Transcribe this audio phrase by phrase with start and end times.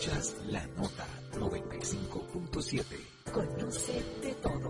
[0.00, 2.84] Escuchas la nota 95.7.
[3.34, 4.68] Conoce de todo.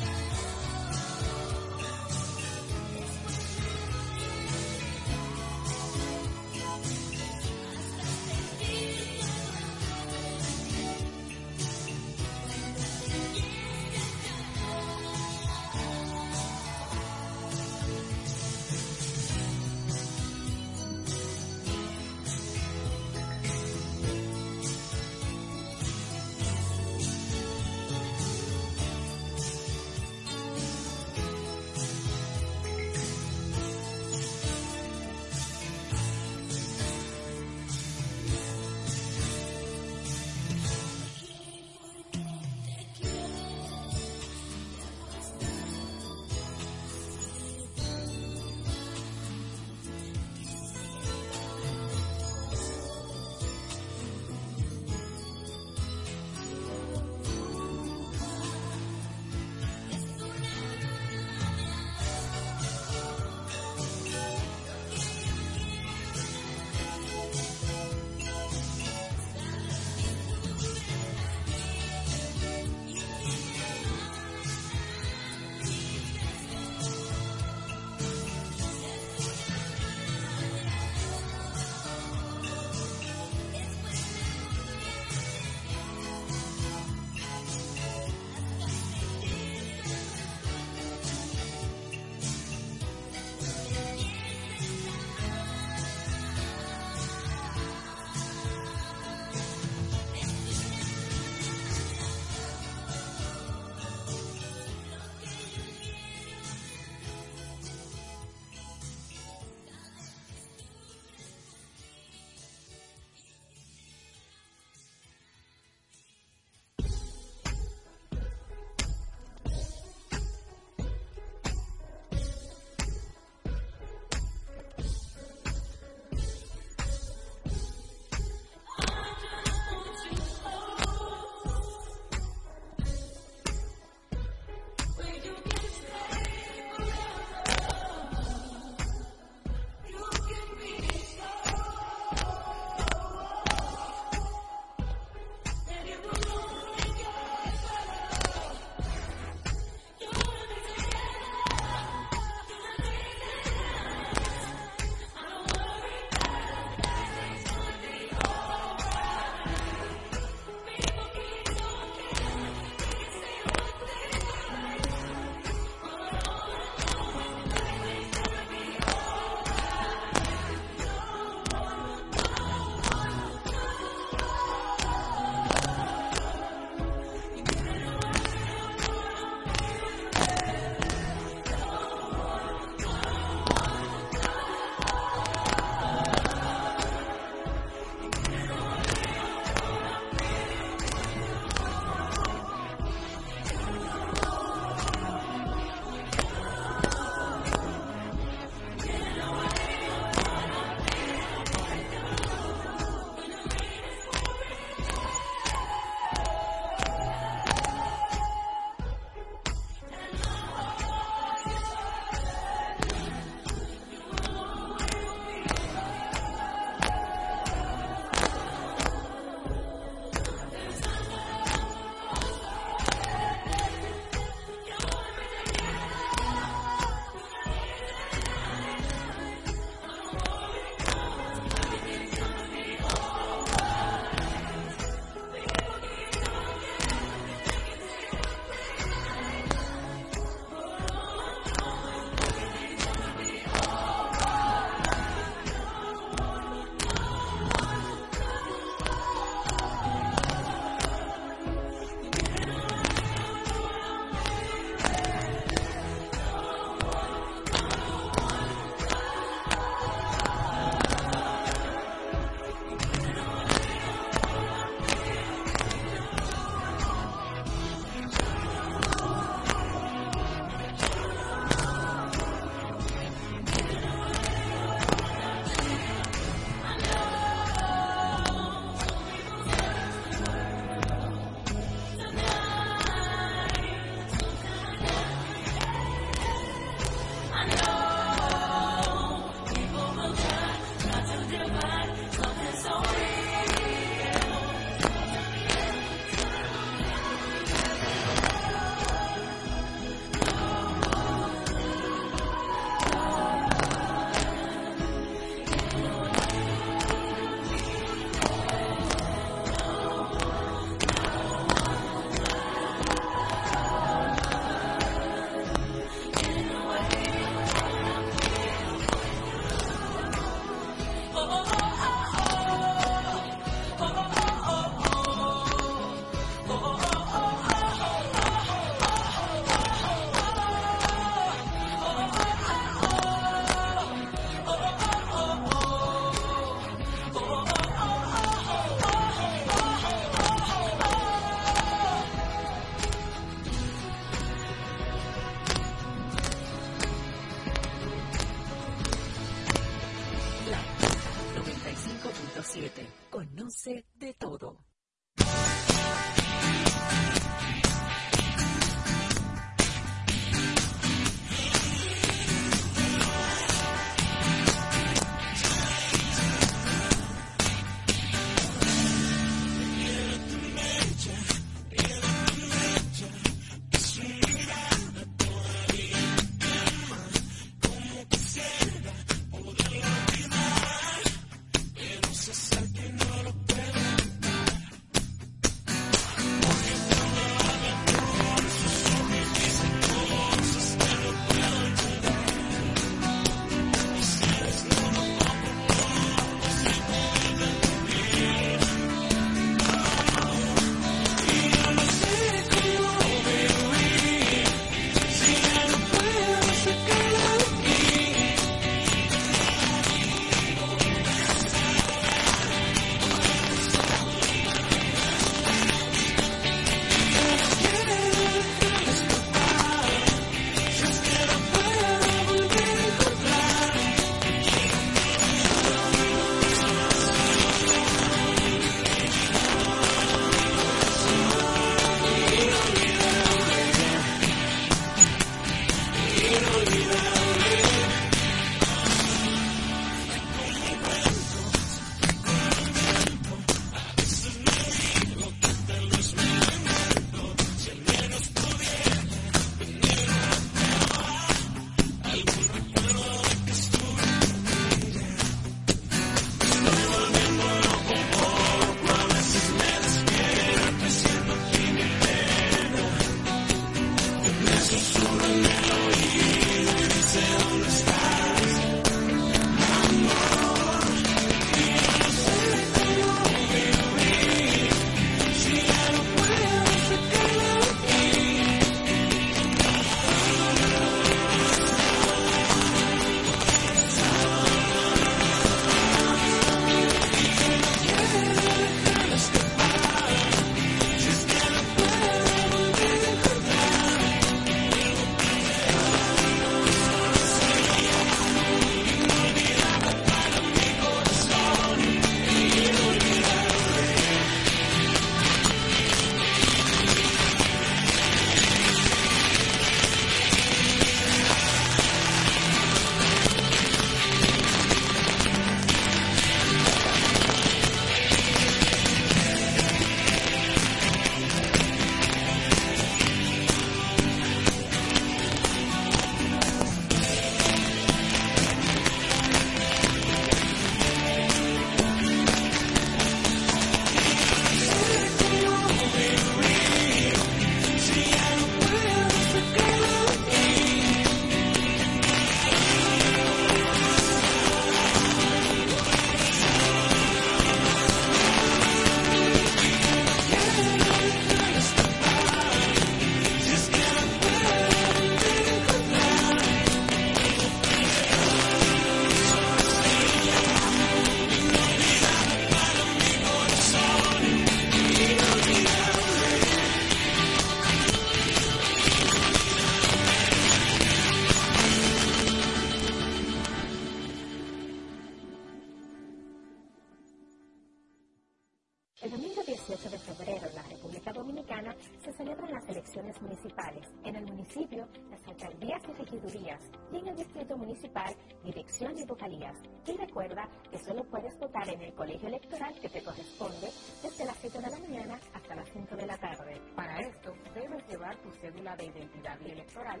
[591.72, 593.70] en el colegio electoral que te corresponde
[594.02, 596.60] desde las 7 de la mañana hasta las 5 de la tarde.
[596.74, 600.00] Para esto, debes llevar tu cédula de identidad electoral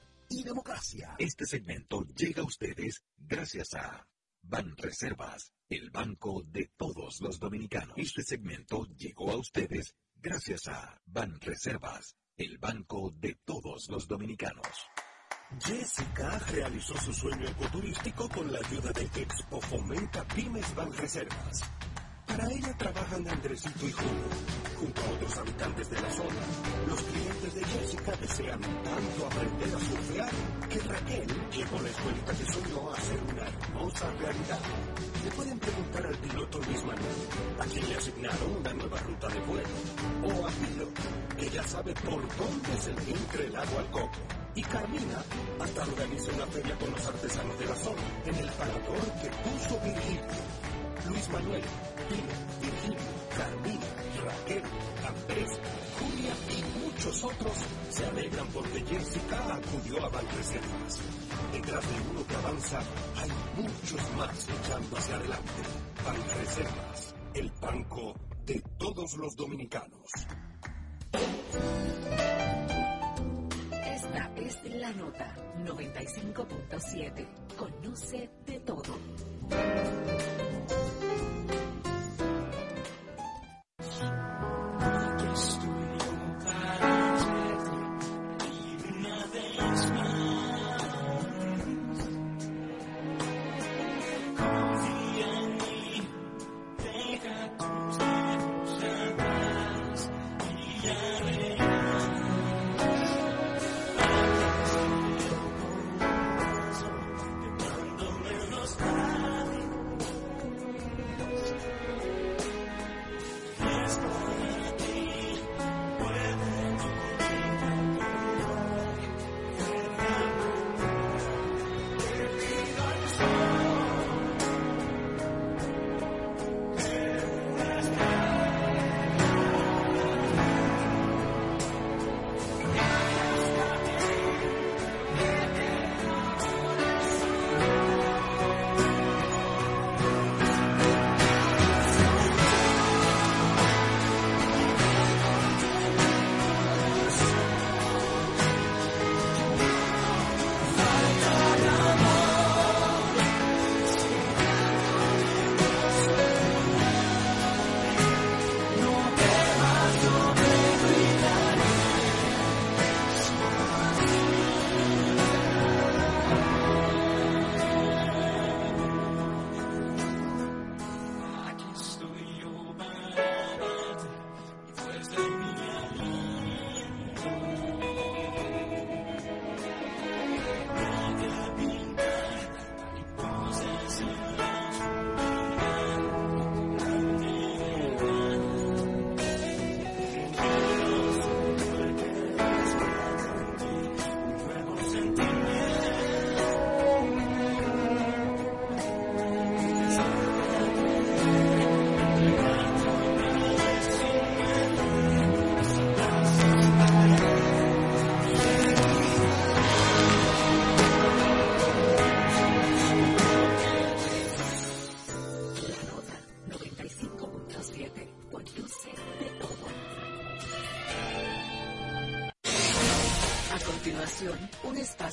[0.31, 1.15] y democracia.
[1.19, 4.07] Este segmento llega a ustedes gracias a
[4.41, 7.95] Banreservas, el banco de todos los dominicanos.
[7.97, 14.67] Este segmento llegó a ustedes gracias a Banreservas, el banco de todos los dominicanos.
[15.59, 21.61] Jessica realizó su sueño ecoturístico con la ayuda de Expo Fomenta Pymes Banreservas
[22.31, 24.29] para ella trabajan Andresito y Julio,
[24.79, 26.41] junto a otros habitantes de la zona.
[26.87, 30.31] Los clientes de Jessica desean tanto aprender a surfear
[30.69, 34.59] que Raquel llegó la escuelita que soñó a hacer una hermosa realidad.
[35.25, 37.19] Le pueden preguntar al piloto Luis Manuel,
[37.59, 39.69] a quien le asignaron una nueva ruta de vuelo,
[40.23, 40.87] o a Pilo,
[41.37, 44.19] que ya sabe por dónde se le entre el agua al coco.
[44.55, 45.23] Y Carmina
[45.59, 49.79] hasta organiza una feria con los artesanos de la zona, en el parador que puso
[49.81, 50.70] Virgilio.
[51.07, 51.63] Luis Manuel,
[52.09, 52.99] Pino, Virgilio,
[53.35, 53.85] Carmina,
[54.23, 54.63] Raquel,
[55.07, 55.59] Andrés,
[55.99, 57.53] Julia y muchos otros
[57.89, 60.99] se alegran porque Jessica acudió a Banreservas.
[61.53, 62.79] Detrás de uno que avanza,
[63.17, 65.61] hay muchos más echando hacia adelante.
[66.05, 68.13] Banreservas, el banco
[68.45, 70.09] de todos los dominicanos.
[73.71, 75.35] Esta es la nota
[75.65, 77.27] 95.7.
[77.57, 78.97] Conoce de todo.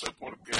[0.00, 0.57] also bought a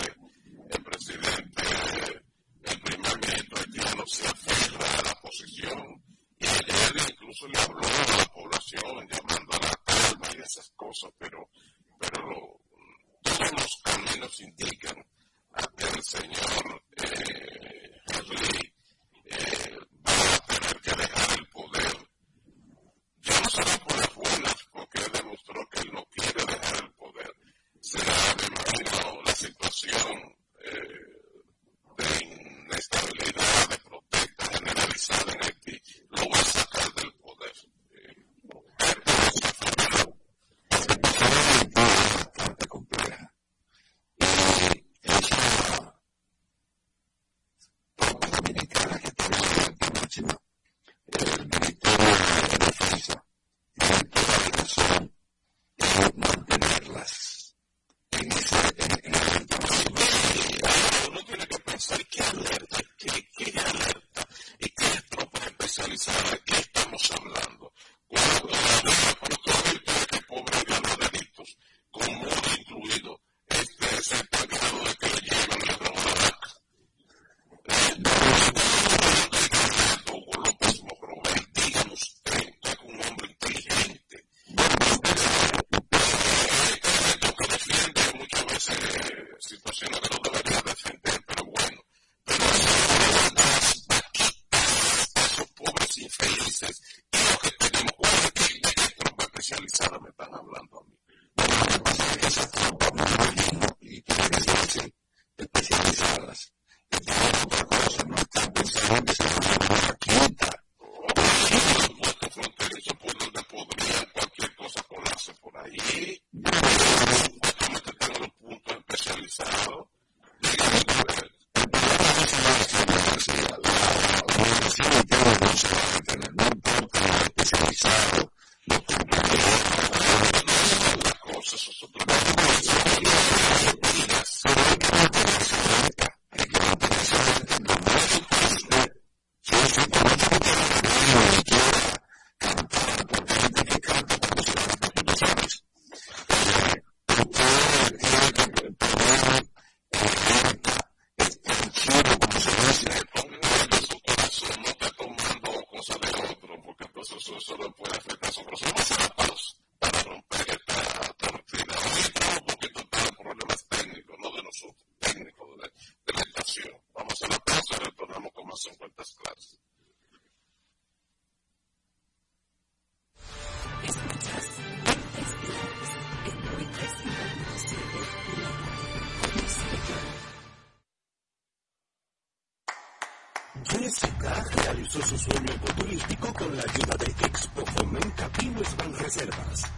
[185.18, 189.77] sueño ecoturístico con la ayuda de Expo Fomenta Pymes Banreservas.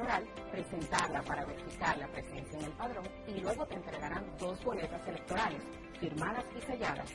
[0.00, 5.06] electoral, presentarla para verificar la presencia en el padrón y luego te entregarán dos boletas
[5.06, 5.62] electorales
[5.98, 7.10] firmadas y selladas,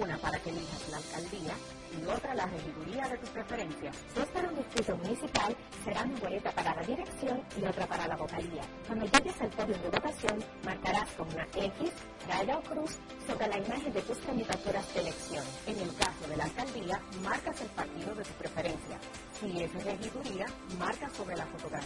[0.00, 1.52] una para que elijas la alcaldía
[1.98, 3.96] y otra la regiduría de tus preferencias.
[4.14, 8.62] Dos para un distrito municipal serán boleta para la dirección y otra para la vocalía.
[8.86, 11.92] Cuando llegues al podio de votación, marcarás con una X,
[12.28, 15.44] raya o cruz sobre la imagen de tus candidaturas de elección.
[15.66, 18.98] En el caso de la alcaldía, marcas el partido de tu preferencia.
[19.38, 20.46] Si es regiduría,
[20.78, 21.79] marca sobre la fotografía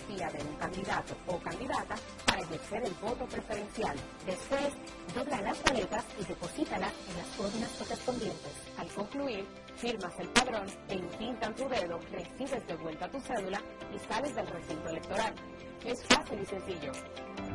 [0.64, 1.94] candidato o candidata
[2.26, 3.96] para ejercer el voto preferencial.
[4.24, 4.72] Después,
[5.14, 8.52] dobla las maletas y deposítalas en las urnas correspondientes.
[8.78, 9.46] Al concluir,
[9.76, 13.60] firmas el padrón, te intintan tu dedo, recibes de vuelta tu cédula
[13.94, 15.34] y sales del recinto electoral.
[15.84, 16.92] Es fácil y sencillo.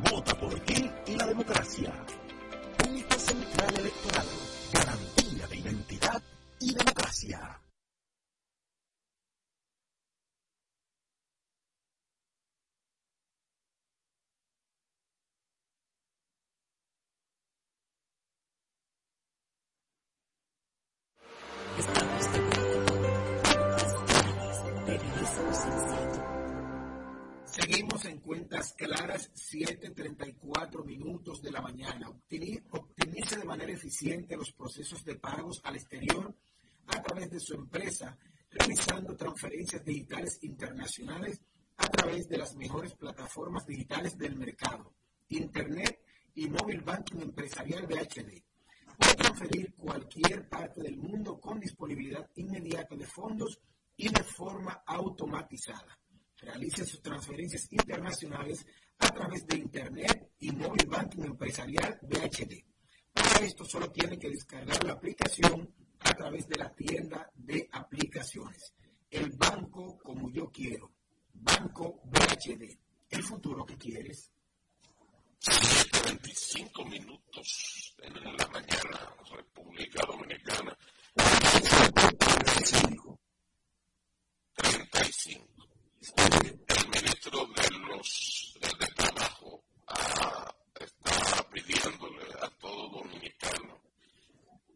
[0.08, 1.92] Vota por ti y la democracia.
[2.78, 4.26] Punto Central Electoral.
[4.72, 6.22] Garantía de identidad
[6.60, 7.59] y democracia.
[27.70, 32.08] Seguimos en cuentas claras, 7.34 minutos de la mañana.
[32.08, 36.34] Optimiza de manera eficiente los procesos de pagos al exterior
[36.88, 38.18] a través de su empresa,
[38.50, 41.40] realizando transferencias digitales internacionales
[41.76, 44.92] a través de las mejores plataformas digitales del mercado,
[45.28, 46.00] Internet
[46.34, 48.42] y Mobile Banking Empresarial BHD.
[48.98, 53.60] Puede transferir cualquier parte del mundo con disponibilidad inmediata de fondos
[53.96, 55.99] y de forma automatizada
[56.40, 58.66] realicen sus transferencias internacionales
[58.98, 62.64] a través de Internet y Móvil Banking Empresarial BHD.
[63.12, 68.74] Para esto solo tienen que descargar la aplicación a través de la tienda de aplicaciones.
[69.10, 70.92] El banco como yo quiero.
[71.32, 72.78] Banco BHD.
[73.10, 74.30] El futuro que quieres.
[76.04, 80.76] 25 minutos en la mañana, República Dominicana.
[81.14, 83.18] 35.
[84.54, 85.39] 35.
[86.20, 89.64] El ministro de los del trabajo
[90.78, 93.80] está pidiéndole a todo dominicano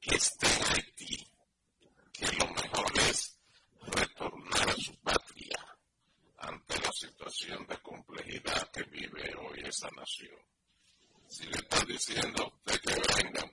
[0.00, 1.26] que esté en Haití,
[2.14, 3.36] que lo mejor es
[3.82, 5.76] retornar a su patria
[6.38, 10.38] ante la situación de complejidad que vive hoy esa nación.
[11.28, 13.44] Si le está diciendo a usted que venga.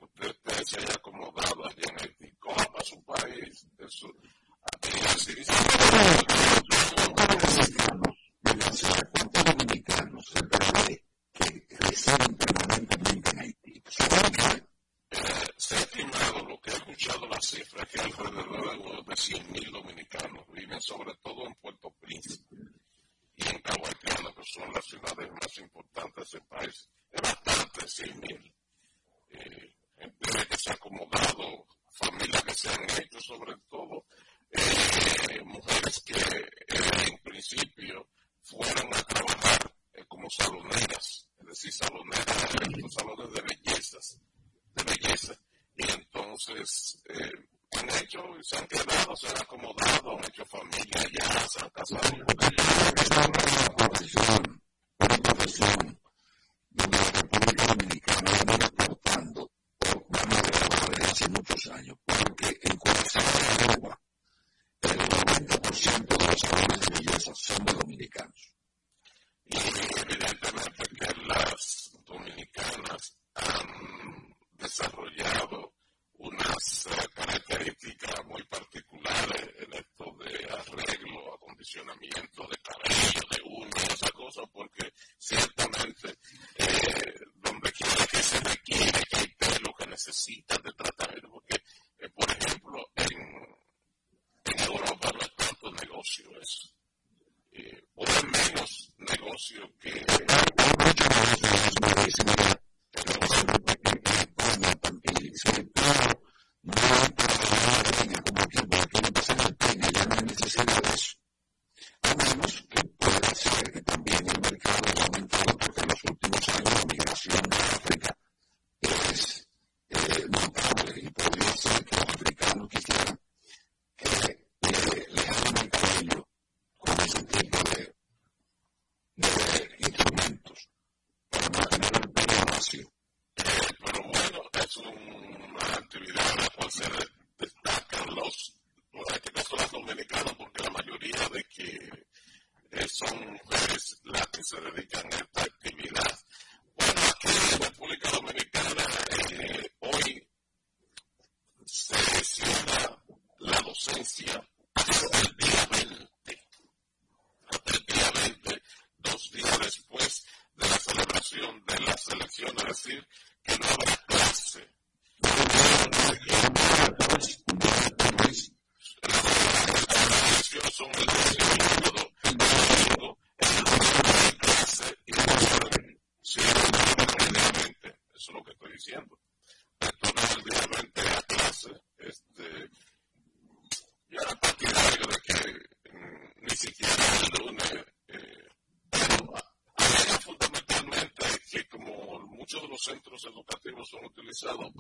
[194.32, 194.71] Monticello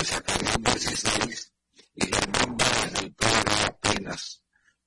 [0.00, 1.52] se y sacaron 16
[1.94, 4.42] y Germán Vargas del PRD apenas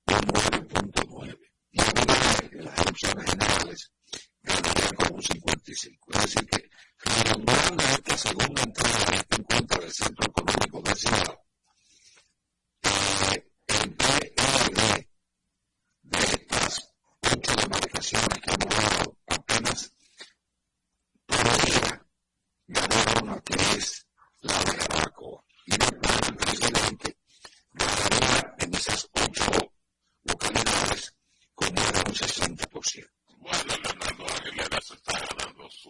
[0.07, 1.39] un 9.9.
[1.72, 3.91] Y Aguilar, en las elecciones generales,
[4.41, 6.11] ganaría con un 55.
[6.14, 11.39] Es decir, que redondeando esta segunda entrada de esta encuesta del Centro Económico de Ciudad,
[13.68, 15.09] el PRD
[16.01, 19.93] de estas ocho demarcaciones que hemos dado apenas
[21.28, 22.05] podría
[22.68, 24.03] ganar una que es
[24.44, 27.18] la de Abaco y la Plana precisamente,
[27.74, 29.74] ganaría en esas ocho
[30.24, 31.14] localidades
[31.56, 33.10] con más de un 60%.
[33.39, 35.89] Bueno, Leonardo Aguilera se está ganando su,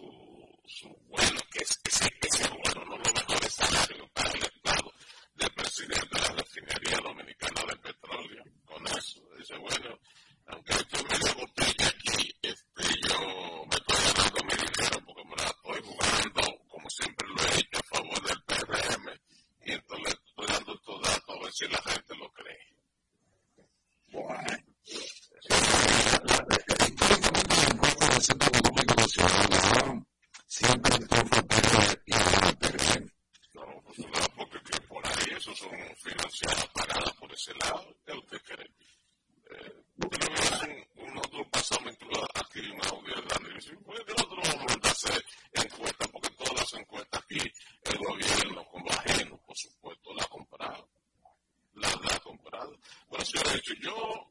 [0.66, 4.92] su bueno, que es ese, ese bueno, no lo mejor es salario para el Estado
[5.34, 8.44] de presidente de la refinería dominicana de petróleo.
[8.64, 9.98] Con eso, dice, bueno,
[10.46, 13.18] aunque esto me lo botella aquí, este, yo
[13.66, 17.43] me estoy ganando mi dinero porque me la estoy jugando, como siempre lo he
[21.54, 22.58] si la gente lo cree.
[24.08, 24.42] Bueno.
[30.46, 30.98] Siempre
[32.06, 32.12] y.
[33.52, 33.98] No, pues
[34.36, 37.86] porque por ahí eso son financiadas, pagadas por ese lado,
[38.18, 38.70] usted cree.
[40.96, 41.48] Un otro
[42.64, 42.82] una
[45.14, 47.38] de encuestas, porque todas las encuestas aquí
[47.84, 50.93] el gobierno, con lo ajeno, por supuesto, la ha comprado
[51.74, 52.76] la, la comparado.
[53.08, 54.30] Bueno, si hubiera dicho, yo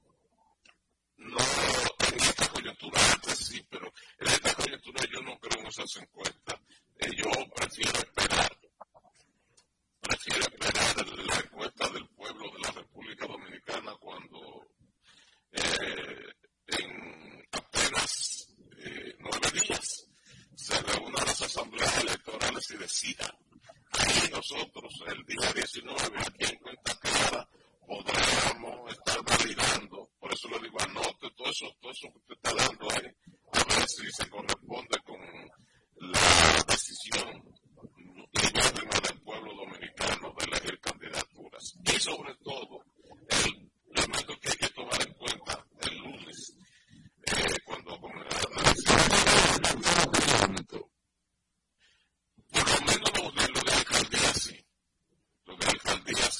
[1.18, 5.96] no, en esta coyuntura antes sí, pero en esta coyuntura yo no creo en esas
[5.98, 6.60] encuestas.
[7.00, 8.58] Eh, yo prefiero esperar,
[10.02, 14.68] prefiero esperar la encuesta del pueblo de la República Dominicana cuando
[15.52, 16.34] eh,
[16.68, 20.08] en apenas eh, nueve días
[20.56, 23.32] se reúnan las asambleas electorales y decidan
[24.00, 27.48] ahí nosotros el día 19, aquí en Cuenta Clara,
[27.86, 32.54] podríamos estar validando, por eso le digo, anote todo eso, todo eso que usted está
[32.54, 33.12] dando ahí,
[33.54, 35.20] a ver si se corresponde con
[35.98, 37.44] la decisión
[38.34, 41.74] interna del pueblo dominicano de elegir candidaturas.
[41.86, 42.84] Y sobre todo,
[43.30, 46.58] el elemento que hay que tomar en cuenta el lunes,
[47.26, 48.26] eh, cuando con la,
[52.92, 53.03] la,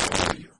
[0.00, 0.59] for you.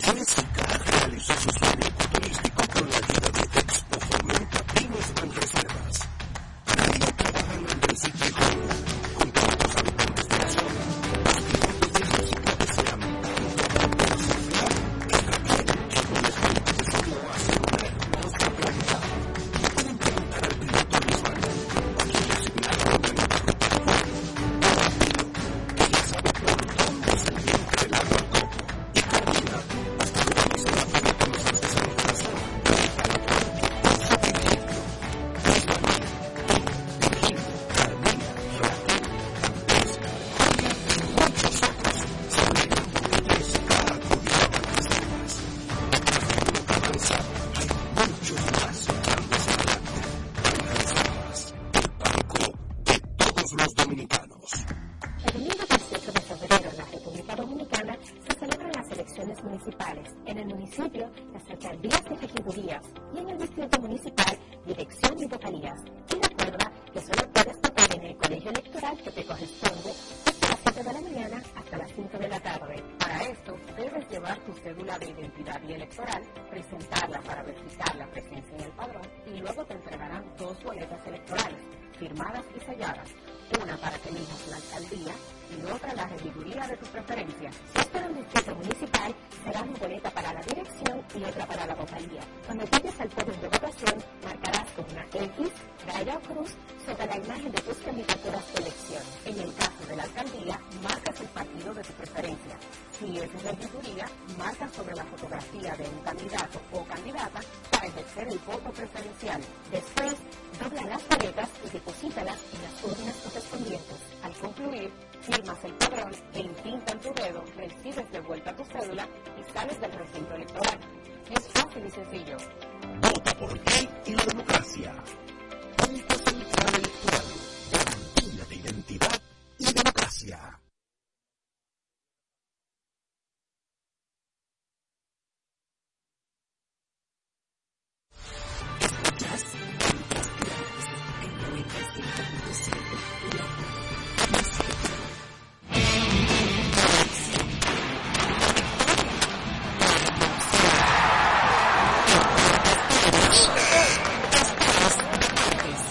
[0.00, 1.67] Jessica realizó su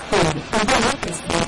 [0.10, 0.30] Bueno,
[1.06, 1.47] este,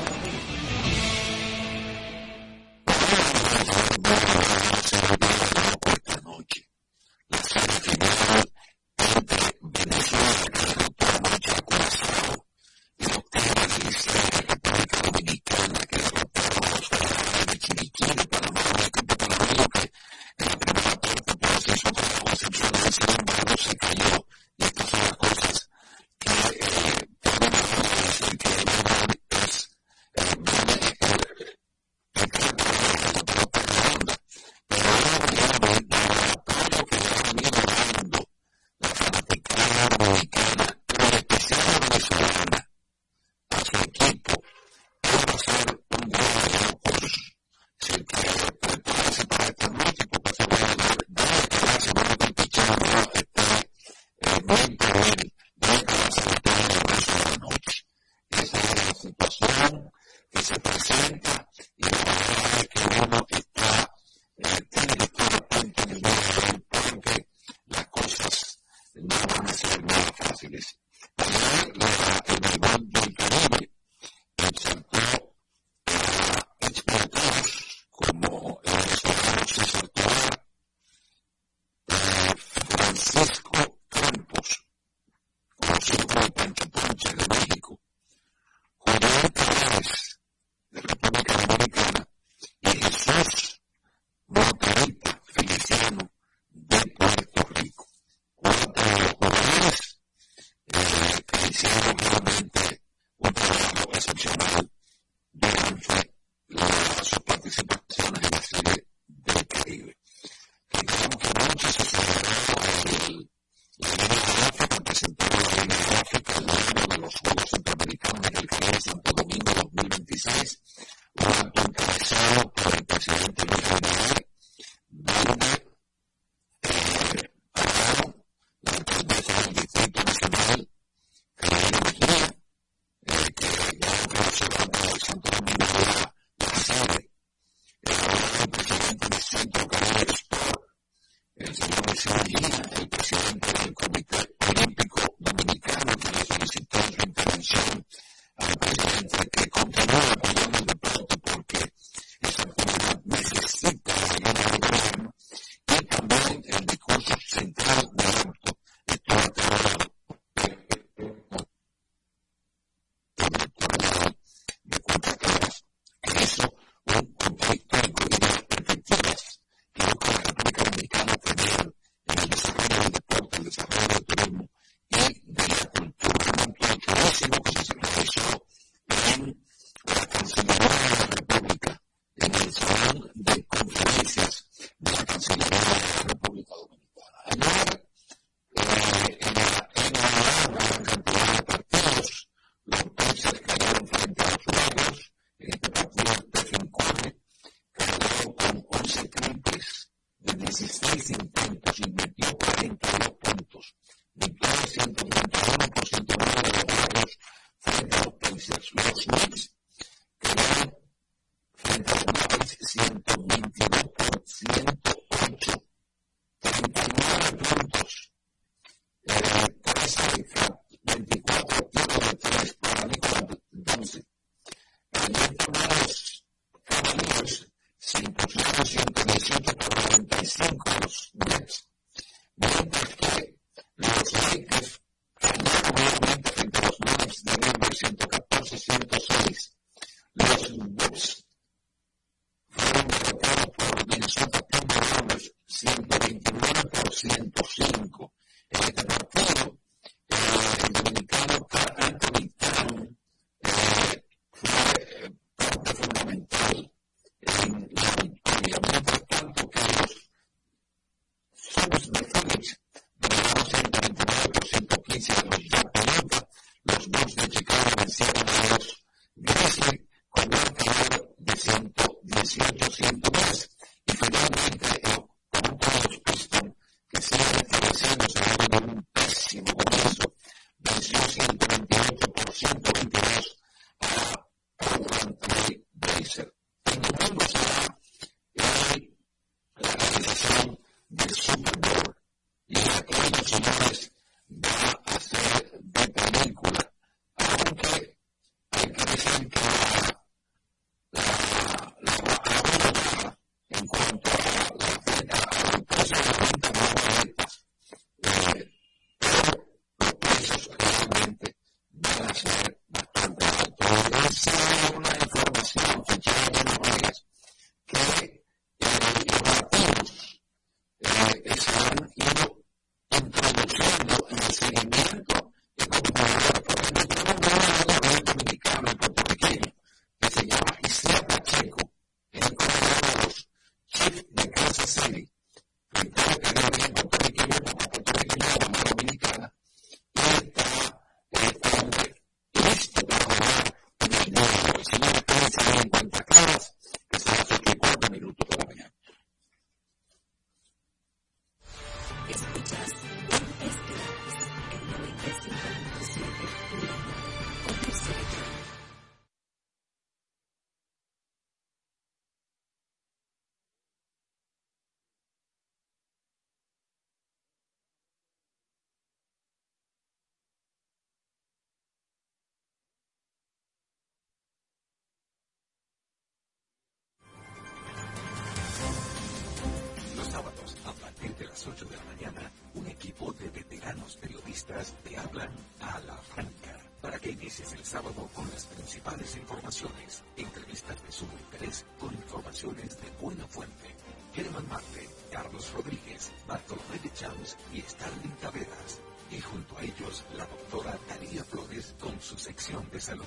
[384.84, 385.30] te hablan
[385.60, 391.14] a la franca para que inicies el sábado con las principales informaciones, entrevistas de sumo
[391.20, 393.76] interés con informaciones de buena fuente.
[394.14, 398.80] Germán Marte, Carlos Rodríguez, Bartolomé de Champs y Stalin Taveras.
[399.12, 403.06] Y junto a ellos la doctora Daría Flores con su sección de salud.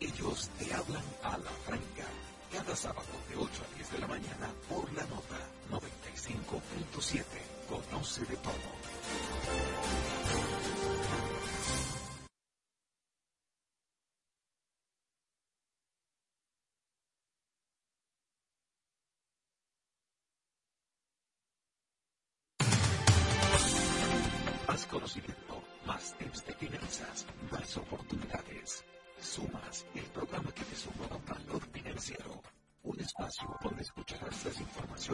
[0.00, 0.50] Ellos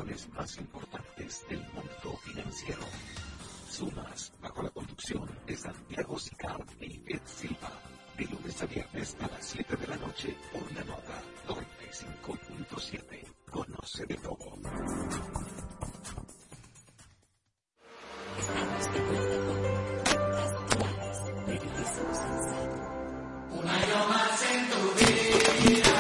[0.05, 2.83] las informaciones más importantes del mundo financiero.
[3.69, 7.73] Sumas, bajo la conducción de Santiago Sicar y Ed Silva.
[8.17, 13.25] De lunes a viernes a las 7 de la noche por la nota 95.7.
[13.51, 14.39] Conoce de todo.
[25.61, 25.98] gracias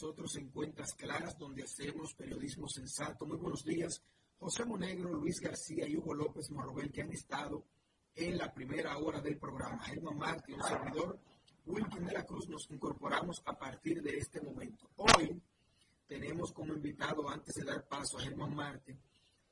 [0.00, 3.26] nosotros en Cuentas Claras, donde hacemos periodismo sensato.
[3.26, 4.02] Muy buenos días,
[4.38, 7.66] José Monegro, Luis García y Hugo López Morrobel, que han estado
[8.14, 9.84] en la primera hora del programa.
[9.84, 11.18] Germán Martí, un servidor,
[11.66, 14.88] Wilkin de la Cruz, nos incorporamos a partir de este momento.
[14.96, 15.38] Hoy
[16.06, 18.96] tenemos como invitado, antes de dar paso a Germán Martí,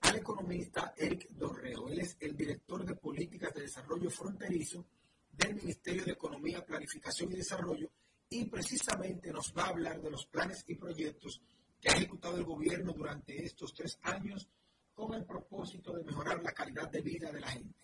[0.00, 1.88] al economista Eric Dorreo.
[1.88, 4.82] Él es el director de políticas de desarrollo fronterizo
[5.30, 7.90] del Ministerio de Economía, Planificación y Desarrollo
[8.30, 11.40] y precisamente nos va a hablar de los planes y proyectos
[11.80, 14.48] que ha ejecutado el gobierno durante estos tres años
[14.94, 17.74] con el propósito de mejorar la calidad de vida de la gente.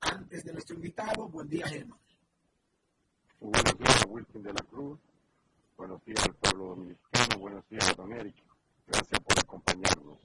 [0.00, 1.98] Antes de nuestro invitado, buen día, Germán.
[3.40, 4.98] Buenos días, Wilson de la Cruz.
[5.76, 7.38] Buenos días al pueblo dominicano.
[7.38, 8.36] Buenos días, don Eric.
[8.86, 10.18] Gracias por acompañarnos.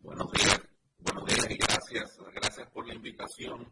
[0.00, 0.60] Buenos días,
[1.00, 3.66] buenos días y gracias, gracias por la invitación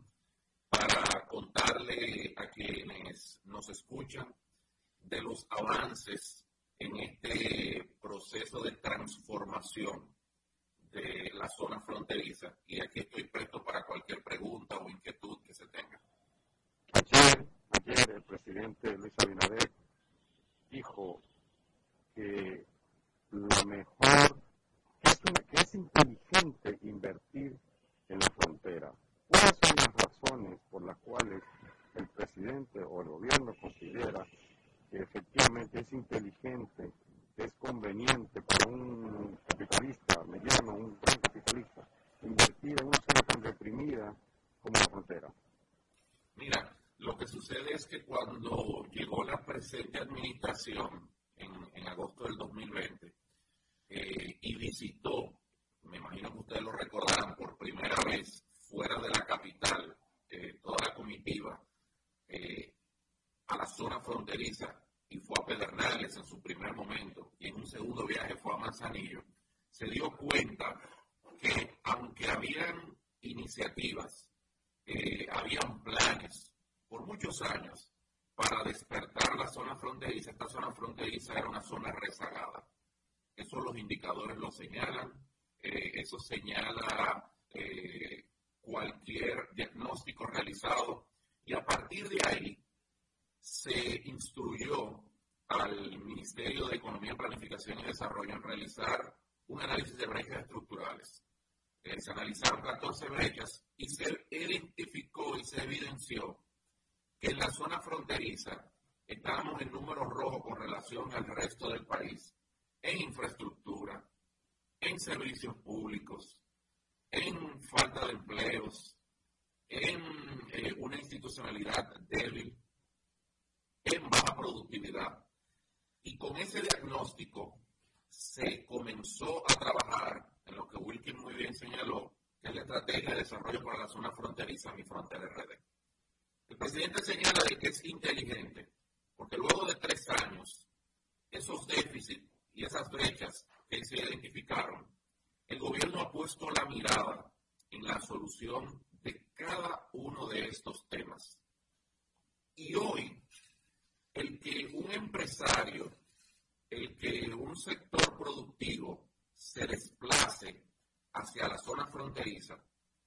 [0.78, 4.34] para contarle a quienes nos escuchan
[5.02, 6.44] de los avances
[6.78, 10.08] en este proceso de transformación
[10.90, 12.54] de la zona fronteriza.
[12.66, 16.00] Y aquí estoy presto para cualquier pregunta o inquietud que se tenga.
[16.92, 19.70] Ayer, ayer el presidente Luis Abinader
[20.70, 21.22] dijo
[22.14, 22.66] que
[23.30, 24.44] la mejor
[25.02, 27.58] que es inteligente invertir
[28.08, 28.92] en la frontera.
[29.34, 31.42] ¿Cuáles son las razones por las cuales
[31.96, 34.24] el presidente o el gobierno considera
[34.88, 36.92] que efectivamente es inteligente,
[37.36, 41.88] es conveniente para un capitalista mediano, un gran capitalista,
[42.22, 44.14] invertir en una zona tan reprimida
[44.62, 45.34] como la frontera?
[46.36, 51.08] Mira, lo que sucede es que cuando llegó la presente administración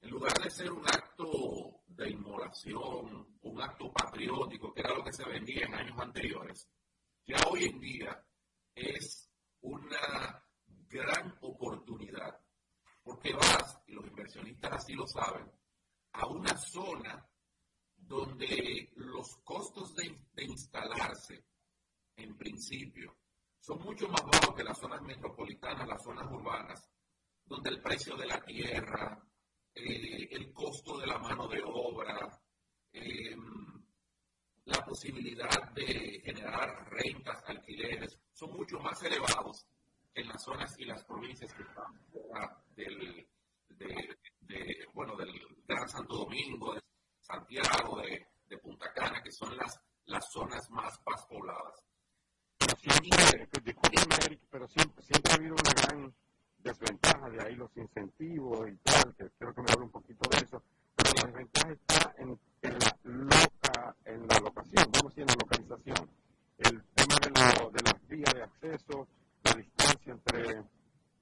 [0.01, 5.13] en lugar de ser un acto de inmolación, un acto patriótico, que era lo que
[5.13, 6.69] se vendía en años anteriores,
[7.25, 8.25] ya hoy en día
[8.75, 9.29] es
[9.61, 10.43] una
[10.87, 12.39] gran oportunidad,
[13.03, 15.51] porque vas, y los inversionistas así lo saben,
[16.13, 17.27] a una zona
[17.95, 21.43] donde los costos de, de instalarse,
[22.15, 23.17] en principio,
[23.67, 26.89] son mucho más bajos que las zonas metropolitanas, las zonas urbanas,
[27.45, 29.21] donde el precio de la tierra,
[29.75, 32.41] eh, el costo de la mano de obra,
[32.93, 33.85] em,
[34.63, 39.65] la posibilidad de generar rentas, alquileres, son mucho más elevados
[40.13, 41.93] en las zonas y las provincias que están
[42.73, 43.27] del,
[43.69, 45.33] de, bueno, del
[45.67, 46.81] Gran Santo Domingo, de
[47.19, 51.83] Santiago, de, de Punta Cana, que son las, las zonas más, más pobladas
[52.79, 56.15] siempre, discúlpeme pero siempre, siempre ha habido una gran
[56.57, 57.29] desventaja,
[57.97, 60.63] de ahí los incentivos y tal, que creo que me hable un poquito de eso,
[60.95, 65.27] pero la desventaja está en, en la loca, en la locación, vamos a decir, en
[65.27, 66.09] la localización.
[66.57, 69.07] El tema de, lo, de las vías de acceso,
[69.43, 70.51] la distancia entre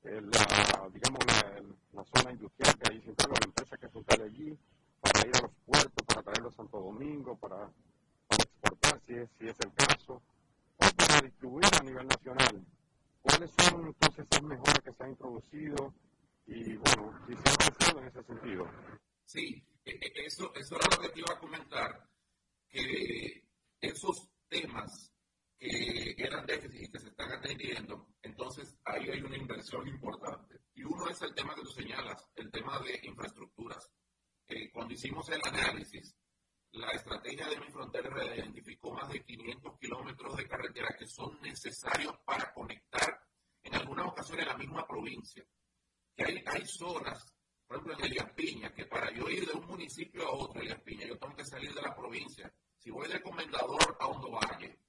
[0.03, 1.61] eh, la, digamos, la,
[1.93, 4.57] la, zona industrial que hay central, la empresa que se allí,
[5.01, 7.57] para ir a los puertos, para traerlo a Santo Domingo, para,
[8.27, 10.21] para exportar, si es, si es el caso
[10.77, 12.65] para distribuir a nivel nacional.
[13.21, 15.93] ¿Cuáles son entonces esas mejoras que se han introducido
[16.45, 18.69] y, bueno, si se han pensado en ese sentido?
[19.25, 22.09] Sí, e, e, eso, eso era lo que te iba a comentar,
[22.69, 23.43] que
[23.81, 25.11] esos temas
[25.57, 30.59] que eran déficits y que se están atendiendo, entonces ahí hay una inversión importante.
[30.75, 33.89] Y uno es el tema que tú señalas, el tema de infraestructuras.
[34.47, 36.15] Eh, cuando hicimos el análisis,
[36.75, 42.17] la estrategia de mi frontera identificó más de 500 kilómetros de carretera que son necesarios
[42.25, 43.17] para conectar
[43.63, 45.43] en algunas ocasiones la misma provincia.
[46.15, 47.33] Que hay, hay zonas,
[47.65, 50.81] por ejemplo en Elías Piña, que para yo ir de un municipio a otro, Elías
[50.81, 52.53] Piña, yo tengo que salir de la provincia.
[52.77, 54.79] Si voy de Comendador a Hondo Valle,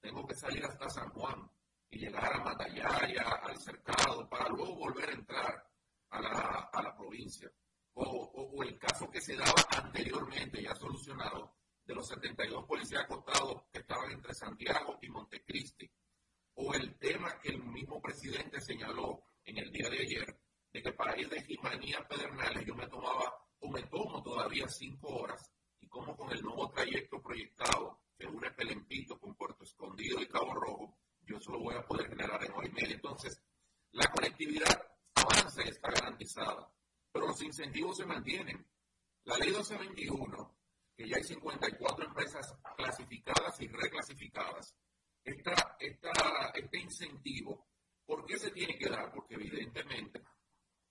[0.00, 1.50] tengo que salir hasta San Juan
[1.88, 5.66] y llegar a Matallaya, al Cercado, para luego volver a entrar
[6.10, 7.50] a la, a la provincia
[7.94, 11.54] o, el caso que se daba anteriormente, ya solucionado,
[11.84, 15.90] de los 72 policías acostados que estaban entre Santiago y Montecristi,
[16.54, 20.40] o el tema que el mismo presidente señaló en el día de ayer,
[20.72, 25.08] de que para ir de Jimanía Pedernales yo me tomaba o me tomo todavía cinco
[25.08, 25.53] horas,
[25.94, 30.54] y como con el nuevo trayecto proyectado que une Pelempito con Puerto Escondido y Cabo
[30.54, 32.94] Rojo, yo eso lo voy a poder generar en hora y media.
[32.94, 33.40] Entonces,
[33.92, 36.74] la conectividad avanza y está garantizada
[37.14, 38.66] pero los incentivos se mantienen.
[39.22, 40.56] La ley 1221,
[40.96, 44.74] que ya hay 54 empresas clasificadas y reclasificadas,
[45.22, 47.68] esta, este incentivo,
[48.04, 49.12] ¿por qué se tiene que dar?
[49.12, 50.24] Porque evidentemente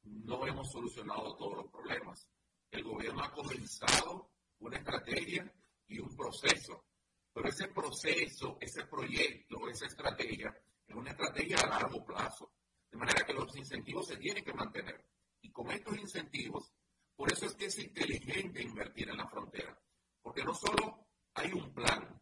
[0.04, 2.26] no hemos solucionado todos los problemas.
[2.72, 4.33] El gobierno ha comenzado
[4.64, 5.52] una estrategia
[5.88, 6.86] y un proceso,
[7.34, 10.56] pero ese proceso, ese proyecto, esa estrategia
[10.88, 12.54] es una estrategia a largo plazo,
[12.90, 15.06] de manera que los incentivos se tienen que mantener
[15.42, 16.74] y con estos incentivos,
[17.16, 19.78] por eso es que es inteligente invertir en la frontera,
[20.22, 22.22] porque no solo hay un plan,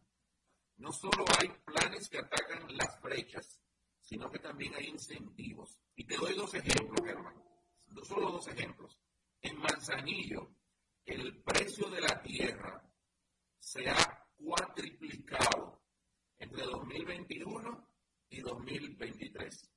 [0.76, 3.60] no solo hay planes que atacan las brechas,
[4.00, 5.78] sino que también hay incentivos.
[5.94, 7.42] Y te doy dos ejemplos, hermano,
[8.02, 8.98] solo dos ejemplos.
[9.40, 10.54] En Manzanillo,
[11.04, 12.82] el precio de la tierra
[13.58, 15.82] se ha cuatriplicado
[16.38, 17.88] entre 2021
[18.30, 19.70] y 2023.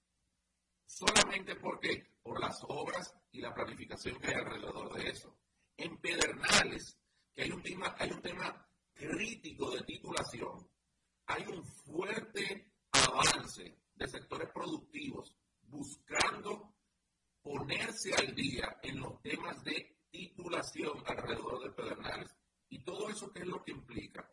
[0.86, 5.38] Solamente porque por las obras y la planificación que hay alrededor de eso.
[5.78, 6.98] En Pedernales,
[7.34, 10.70] que hay un tema, hay un tema crítico de titulación,
[11.28, 16.76] hay un fuerte avance de sectores productivos buscando
[17.42, 22.32] ponerse al día en los temas de titulación alrededor de Pedernales.
[22.70, 24.30] Y todo eso, ¿qué es lo que implica?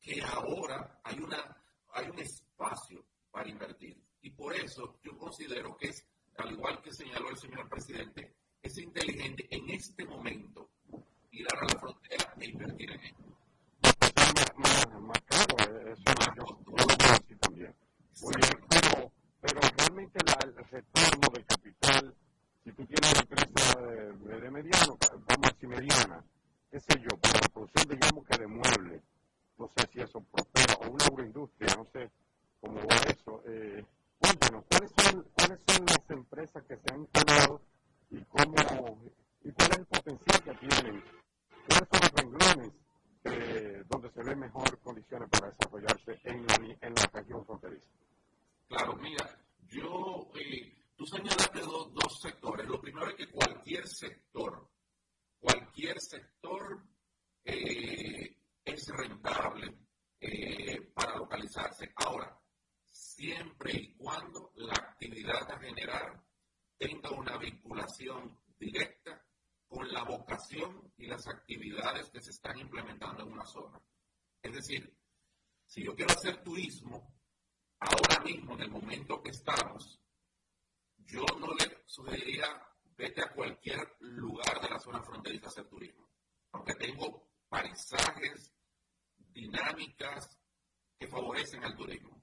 [0.00, 1.56] Que ahora hay, una,
[1.90, 3.96] hay un espacio para invertir.
[4.20, 6.04] Y por eso yo considero que es,
[6.36, 10.70] al igual que señaló el señor presidente, es inteligente en este momento
[11.30, 13.38] ir a la frontera e invertir en ello.
[15.00, 15.94] Más, eh,
[18.68, 22.14] pero, pero realmente la, el retorno de capital,
[22.64, 26.24] si tú tienes una empresa de, de mediano, vamos a decir mediana,
[26.70, 29.02] qué sé yo, para la producción digamos que de muebles,
[29.58, 32.10] no sé si eso prospera, o una agroindustria, no sé
[32.60, 33.42] cómo va eso.
[33.46, 33.84] Eh,
[34.18, 37.60] cuéntanos, ¿cuáles son, ¿cuáles son las empresas que se han instalado
[38.10, 39.02] y cómo
[39.44, 41.04] y cuál es el potencial que tienen?
[41.66, 42.72] ¿Cuáles son los renglones
[43.24, 47.88] eh, donde se ven mejor condiciones para desarrollarse en la, en la región fronteriza?
[48.68, 50.72] Claro, mira, yo, eh,
[51.02, 52.68] tú señalaste dos, dos sectores.
[52.68, 54.70] Lo primero es que cualquier sector
[55.40, 56.86] cualquier sector
[57.44, 59.76] eh, es rentable
[60.20, 61.92] eh, para localizarse.
[61.96, 62.40] Ahora,
[62.88, 66.22] siempre y cuando la actividad a generar
[66.78, 69.26] tenga una vinculación directa
[69.66, 73.82] con la vocación y las actividades que se están implementando en una zona.
[74.40, 74.96] Es decir,
[75.66, 77.12] si yo quiero hacer turismo,
[77.80, 80.01] ahora mismo, en el momento que estamos,
[81.12, 82.46] yo no le sugeriría
[82.96, 86.08] vete a cualquier lugar de la zona fronteriza a hacer turismo.
[86.52, 88.54] Aunque tengo paisajes,
[89.16, 90.38] dinámicas
[90.98, 92.22] que favorecen al turismo.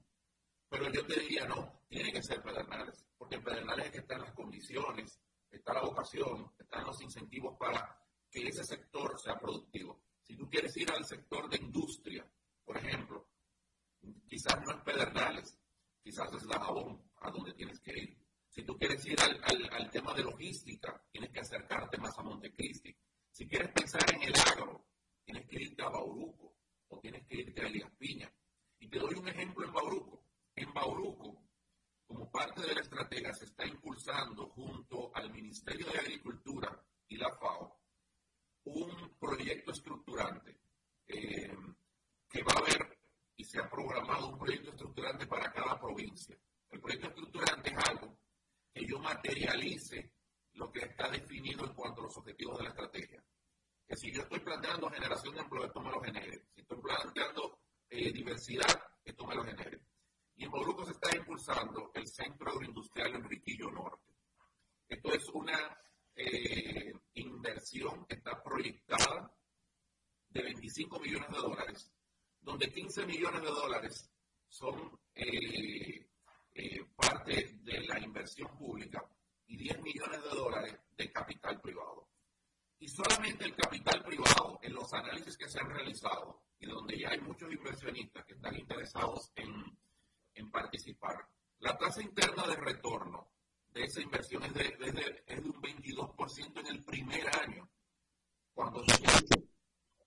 [0.68, 4.22] Pero yo te diría, no, tiene que ser Pedernales, porque en Pedernales es que están
[4.22, 7.96] las condiciones, está la vocación, están los incentivos para
[8.30, 10.02] que ese sector sea productivo.
[10.22, 12.28] Si tú quieres ir al sector de industria,
[12.64, 13.28] por ejemplo,
[14.26, 15.58] quizás no es Pedernales,
[16.02, 18.29] quizás es la Jabón a donde tienes que ir.
[18.50, 19.40] Si tú quieres ir al,
[19.72, 22.94] al, tema de logística, tienes que acercarte más a Montecristi.
[23.30, 24.86] Si quieres pensar en el agro,
[25.24, 26.56] tienes que irte a Bauruco
[26.88, 28.28] o tienes que irte a Elías Piña.
[28.80, 30.24] Y te doy un ejemplo en Bauruco.
[30.56, 31.44] En Bauruco,
[32.08, 37.30] como parte de la estrategia, se está impulsando junto al Ministerio de Agricultura y la
[37.36, 37.80] FAO
[38.64, 40.58] un proyecto estructurante
[41.06, 41.56] eh,
[42.28, 42.98] que va a haber
[43.36, 46.36] y se ha programado un proyecto estructurante para cada provincia.
[46.68, 48.19] El proyecto estructurante es algo
[48.80, 50.10] que yo materialice
[50.54, 53.22] lo que está definido en cuanto a los objetivos de la estrategia.
[53.86, 56.46] Que si yo estoy planteando generación de empleo, esto me lo genere.
[56.54, 57.58] Si estoy planteando
[57.90, 59.80] eh, diversidad, esto me lo genere.
[60.36, 64.14] Y en Boluco se está impulsando el Centro Agroindustrial Enriquillo Norte.
[64.88, 65.78] Esto es una
[66.16, 69.30] eh, inversión que está proyectada
[70.30, 71.92] de 25 millones de dólares,
[72.40, 74.10] donde 15 millones de dólares
[74.48, 76.09] son eh,
[76.54, 79.04] eh, parte de la inversión pública
[79.46, 82.08] y 10 millones de dólares de capital privado.
[82.78, 87.10] Y solamente el capital privado, en los análisis que se han realizado y donde ya
[87.10, 89.78] hay muchos inversionistas que están interesados en,
[90.34, 91.28] en participar,
[91.58, 93.30] la tasa interna de retorno
[93.72, 97.68] de esa inversión es de, es de, es de un 22% en el primer año.
[98.52, 98.96] Cuando ya,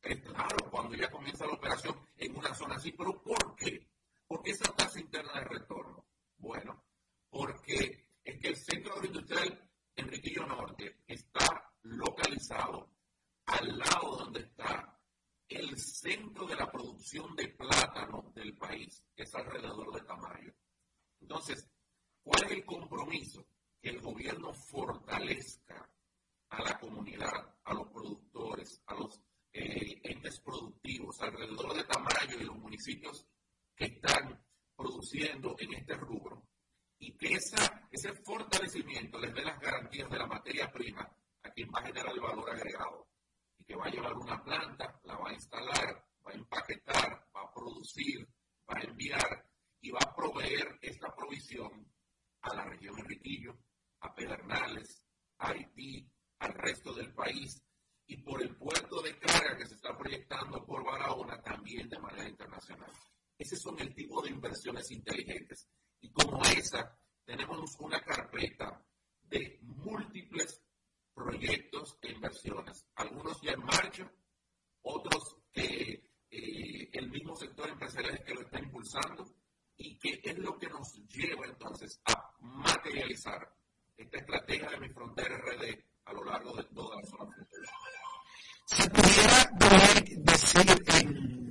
[0.02, 2.92] es claro, cuando ya comienza la operación en una zona así.
[2.92, 3.88] ¿Pero por qué?
[4.28, 6.06] Porque esa tasa interna de retorno
[6.44, 6.84] bueno,
[7.30, 12.92] porque es que el centro agroindustrial Enriquillo Norte está localizado
[13.46, 15.00] al lado donde está
[15.48, 20.54] el centro de la producción de plátano del país, que es alrededor de Tamayo.
[21.22, 21.70] Entonces,
[22.22, 23.48] ¿cuál es el compromiso?
[23.82, 25.90] Que el gobierno fortalezca
[26.50, 29.22] a la comunidad, a los productores, a los
[29.54, 33.26] eh, entes productivos alrededor de Tamayo y los municipios
[33.76, 34.44] que están
[34.76, 36.44] produciendo en este rubro.
[37.00, 41.02] Y que ese fortalecimiento les dé las garantías de la materia prima
[41.44, 43.08] a quien va a generar el valor agregado.
[43.58, 47.42] Y que va a llevar una planta, la va a instalar, va a empaquetar, va
[47.42, 48.28] a producir,
[48.70, 49.50] va a enviar
[49.82, 51.92] y va a proveer esta provisión
[52.42, 53.58] a la región Enriquillo,
[54.00, 55.06] a Pedernales,
[55.40, 56.10] a Haití,
[56.40, 57.62] al resto del país.
[58.06, 62.28] Y por el puerto de carga que se está proyectando por Barahona también de manera
[62.28, 62.92] internacional.
[63.38, 65.68] Ese son el tipo de inversiones inteligentes.
[66.02, 68.86] Y como esa, tenemos una carpeta
[69.24, 70.62] de múltiples
[71.14, 72.86] proyectos e inversiones.
[72.96, 74.12] Algunos ya en marcha,
[74.82, 79.26] otros que eh, el mismo sector empresarial es que lo está impulsando
[79.78, 83.54] y que es lo que nos lleva entonces a materializar
[83.98, 87.74] esta estrategia de mi frontera RD a lo largo de toda la zona fronteriza.
[88.66, 89.52] Se pudiera
[90.24, 91.43] decir en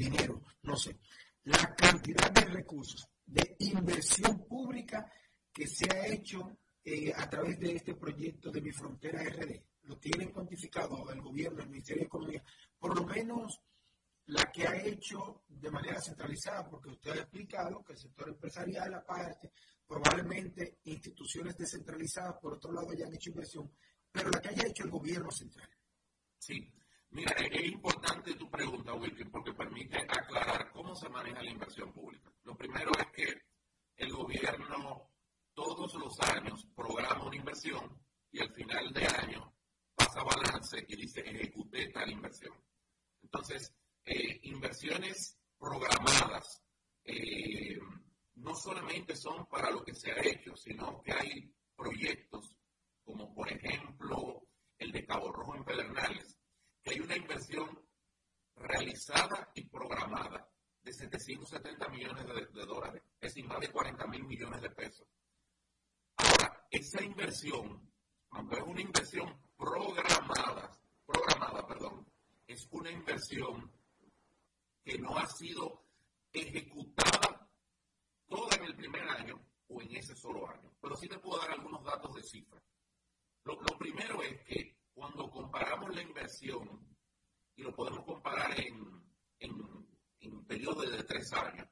[0.00, 0.98] dinero, no sé,
[1.44, 5.10] la cantidad de recursos de inversión pública
[5.52, 9.60] que se ha hecho eh, a través de este proyecto de mi frontera RD.
[9.82, 12.42] Lo tienen cuantificado el gobierno, el Ministerio de Economía,
[12.78, 13.60] por lo menos
[14.26, 18.94] la que ha hecho de manera centralizada, porque usted ha explicado que el sector empresarial
[18.94, 19.52] aparte,
[19.86, 23.70] probablemente instituciones descentralizadas por otro lado hayan hecho inversión,
[24.10, 25.68] pero la que haya hecho el gobierno central.
[26.38, 26.72] Sí,
[27.10, 32.32] mira, es importante tu pregunta, Wilkin, porque permite aclarar cómo se maneja la inversión pública.
[32.44, 33.42] Lo primero es que
[33.96, 35.10] el gobierno
[35.54, 38.00] todos los años programa una inversión
[38.30, 39.54] y al final de año
[39.94, 42.54] pasa balance y dice ejecuté tal inversión.
[43.22, 43.74] Entonces,
[44.04, 46.62] eh, inversiones programadas
[47.04, 47.78] eh,
[48.36, 52.56] no solamente son para lo que se ha hecho, sino que hay proyectos
[53.04, 54.46] como por ejemplo
[54.78, 56.38] el de Cabo Rojo en Pedernales,
[56.82, 57.68] que hay una inversión
[58.56, 60.48] realizada y programada
[60.82, 65.06] de 770 millones de, dólares, es decir, más de 40 mil millones de pesos.
[66.16, 67.90] Ahora, esa inversión,
[68.30, 70.70] aunque es una inversión programada,
[71.06, 72.06] programada, perdón,
[72.46, 73.70] es una inversión
[74.82, 75.84] que no ha sido
[76.32, 77.48] ejecutada
[78.28, 80.70] toda en el primer año o en ese solo año.
[80.80, 82.60] Pero sí te puedo dar algunos datos de cifra.
[83.44, 86.86] Lo, primero es que cuando comparamos la inversión,
[87.56, 89.02] y lo podemos comparar en,
[89.38, 89.88] en,
[90.20, 91.66] en periodos de tres años,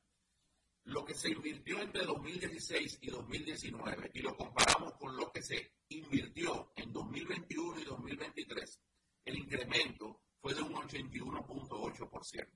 [0.84, 5.74] lo que se invirtió entre 2016 y 2019 y lo comparamos con lo que se
[5.90, 8.80] invirtió en 2021 y 2023,
[9.26, 12.48] el incremento fue de un 81.8%.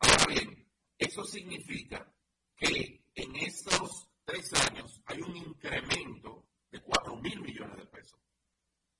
[0.00, 0.68] Ahora bien,
[0.98, 2.12] eso significa
[2.56, 8.18] que en estos tres años hay un incremento de 4 mil millones de pesos.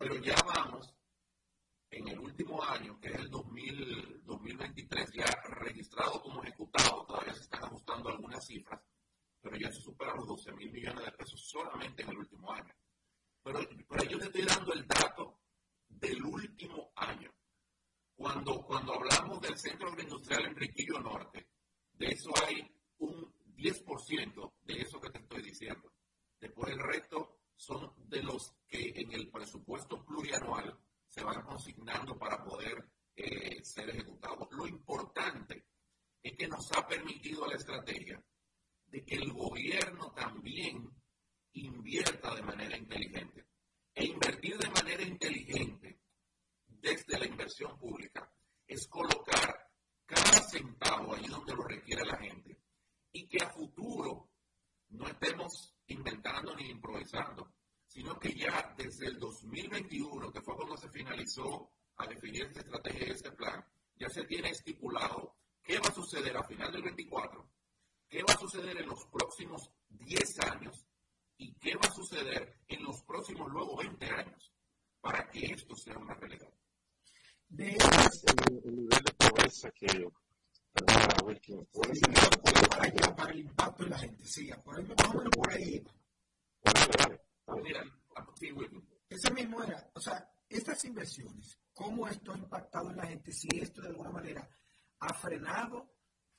[0.03, 0.93] Pero ya vamos
[1.89, 5.27] en el último año, que es el 2023, ya
[5.61, 8.83] registrado como ejecutado, todavía se están ajustando algunas cifras,
[9.41, 12.75] pero ya se superan los 12 mil millones de pesos solamente en el último año.
[13.45, 15.39] Pero, pero yo te estoy dando el dato
[15.89, 17.33] del último año.
[18.17, 21.47] Cuando, cuando hablamos del centro agroindustrial en Riquillo Norte,
[21.93, 22.69] de eso hay
[22.99, 25.93] un 10% de eso que te estoy diciendo.
[26.41, 30.77] Después el resto son de los que en el presupuesto plurianual
[31.07, 34.49] se van consignando para poder eh, ser ejecutados.
[34.51, 35.67] Lo importante
[36.21, 38.21] es que nos ha permitido la estrategia
[38.87, 40.91] de que el gobierno también
[41.53, 43.47] invierta de manera inteligente.
[43.95, 46.01] E invertir de manera inteligente
[46.67, 48.33] desde la inversión pública
[48.67, 49.71] es colocar
[50.05, 52.59] cada centavo ahí donde lo requiere la gente
[53.13, 54.31] y que a futuro
[54.89, 57.55] no estemos inventando ni improvisando,
[57.87, 63.09] sino que ya desde el 2021, que fue cuando se finalizó a definir esta estrategia
[63.09, 63.65] y este plan,
[63.97, 67.49] ya se tiene estipulado qué va a suceder a final del 24,
[68.09, 70.87] qué va a suceder en los próximos 10 años
[71.37, 74.53] y qué va a suceder en los próximos luego 20 años
[75.01, 76.53] para que esto sea una realidad.
[77.49, 77.77] De
[78.65, 79.87] el, nivel de pobreza que
[83.17, 85.85] para el impacto en la gente sí por ahí por ahí
[89.09, 93.49] ese mismo era o sea estas inversiones cómo esto ha impactado en la gente si
[93.59, 94.49] esto de alguna manera
[95.01, 95.93] ha frenado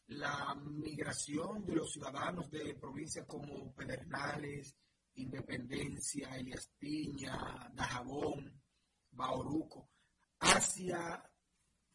[0.08, 4.76] la migración de los ciudadanos de provincias como Pedernales,
[5.16, 8.62] Independencia, Elias Piña, Dajabón,
[9.12, 9.90] Bauruco,
[10.40, 11.24] hacia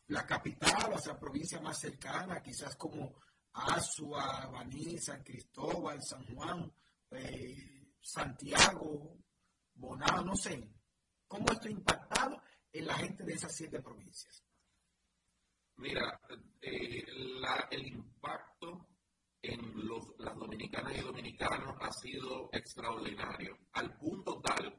[0.08, 3.14] la capital, hacia la provincia más cercana, quizás como
[3.52, 6.72] Asua, Baní, San Cristóbal, San Juan,
[7.10, 9.18] eh, Santiago,
[9.74, 10.68] Bonao, no sé.
[11.26, 14.42] ¿Cómo esto ha impactado en la gente de esas siete provincias?
[15.76, 16.20] Mira,
[16.60, 17.04] eh,
[17.70, 18.88] el impacto
[19.42, 24.76] en los, las dominicanas y dominicanos ha sido extraordinario, al punto tal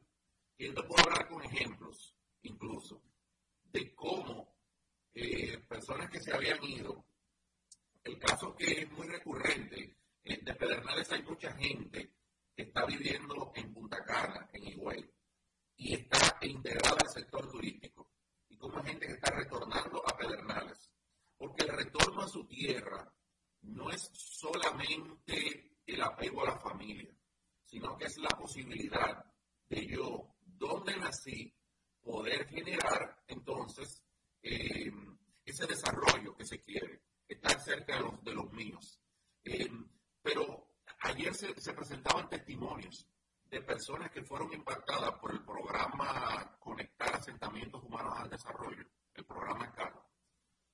[0.57, 3.01] que yo puedo hablar con ejemplos, incluso,
[3.63, 4.58] de cómo
[5.13, 7.05] eh, personas que se habían ido,
[8.03, 12.13] el caso que es muy recurrente, eh, de Pedernales hay mucha gente
[12.55, 15.09] que está viviendo en Punta Cana, en Higüey,
[15.77, 18.11] y está integrada al sector turístico,
[18.49, 20.91] y como gente que está retornando a Pedernales,
[21.37, 23.11] porque el retorno a su tierra
[23.61, 27.13] no es solamente el apego a la familia,
[27.63, 29.23] sino que es la posibilidad
[29.67, 31.53] de yo, donde nací,
[32.01, 34.03] poder generar entonces
[34.41, 34.91] eh,
[35.45, 38.99] ese desarrollo que se quiere, estar cerca de los, de los míos.
[39.43, 39.69] Eh,
[40.21, 43.07] pero ayer se, se presentaban testimonios
[43.45, 48.85] de personas que fueron impactadas por el programa Conectar Asentamientos Humanos al Desarrollo,
[49.15, 49.93] el programa CAR,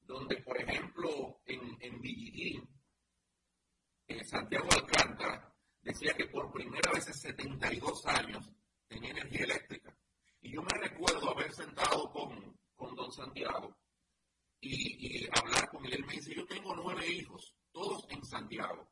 [0.01, 2.01] donde, por ejemplo, en, en
[4.07, 5.51] en Santiago Alcántara,
[5.81, 8.51] decía que por primera vez en 72 años
[8.87, 9.97] tenía energía eléctrica.
[10.41, 13.75] Y yo me recuerdo haber sentado con, con don Santiago
[14.61, 15.93] y, y, hablar con él.
[15.93, 18.89] Él me dice, yo tengo nueve hijos, todos en Santiago.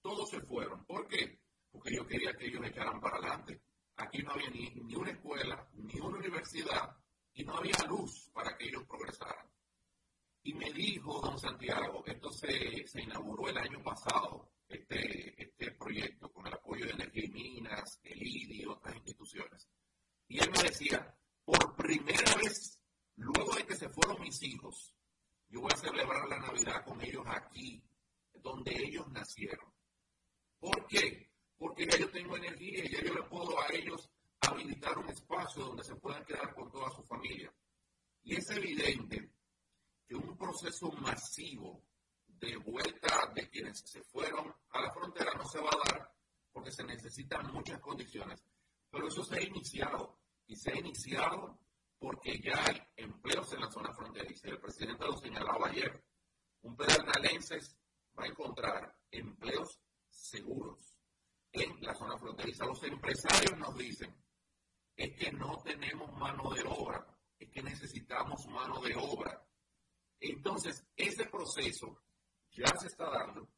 [0.00, 0.84] Todos se fueron.
[0.84, 1.40] ¿Por qué?
[1.70, 3.60] Porque yo quería que ellos echaran para adelante.
[3.96, 6.96] Aquí no había ni, ni una escuela, ni una universidad,
[7.32, 9.46] y no había luz para que ellos progresaran.
[10.42, 16.46] Y me dijo don Santiago, esto se, inauguró el año pasado, este, este proyecto, con
[16.46, 19.68] el apoyo de Energía y Minas, el IDI y otras instituciones.
[20.28, 22.75] Y él me decía, por primera vez,
[23.16, 24.94] luego de que se fueron mis hijos,
[25.48, 27.82] yo voy a celebrar la Navidad con ellos aquí,
[28.34, 29.72] donde ellos nacieron.
[30.58, 31.30] ¿Por qué?
[31.56, 34.10] Porque ya yo tengo energía y ya yo le puedo a ellos
[34.40, 37.52] habilitar un espacio donde se puedan quedar con toda su familia.
[38.22, 39.32] Y es evidente
[40.06, 41.82] que un proceso masivo
[42.26, 46.12] de vuelta de quienes se fueron a la frontera no se va a dar
[46.52, 48.42] porque se necesitan muchas condiciones.
[48.90, 51.58] Pero eso se ha iniciado y se ha iniciado
[51.98, 54.48] porque ya hay empleos en la zona fronteriza.
[54.48, 56.04] El presidente lo señalaba ayer.
[56.62, 57.76] Un pedernales
[58.18, 60.98] va a encontrar empleos seguros
[61.52, 62.66] en la zona fronteriza.
[62.66, 64.14] Los empresarios nos dicen,
[64.96, 67.06] es que no tenemos mano de obra,
[67.38, 69.42] es que necesitamos mano de obra.
[70.20, 72.02] Entonces, ese proceso
[72.50, 73.48] ya se está dando,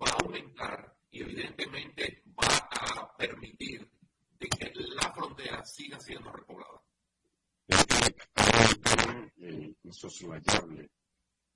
[0.00, 3.90] va a aumentar y evidentemente va a permitir
[4.38, 6.81] de que la frontera siga siendo repoblada.
[7.72, 8.02] Es que
[9.92, 10.90] insoslayable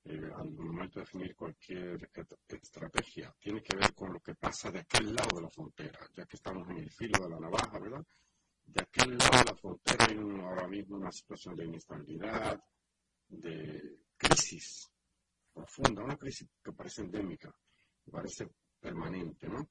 [0.05, 2.11] eh, al momento de definir cualquier
[2.49, 3.35] estrategia.
[3.41, 6.37] Tiene que ver con lo que pasa de aquel lado de la frontera, ya que
[6.37, 8.05] estamos en el filo de la navaja, ¿verdad?
[8.65, 12.61] De aquel lado de la frontera hay ahora mismo una situación de inestabilidad,
[13.29, 14.89] de crisis
[15.53, 17.53] profunda, una crisis que parece endémica,
[18.11, 18.49] parece
[18.79, 19.69] permanente, ¿no?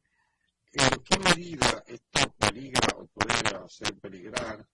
[0.73, 4.67] ¿En qué medida esto peligra o puede hacer peligrar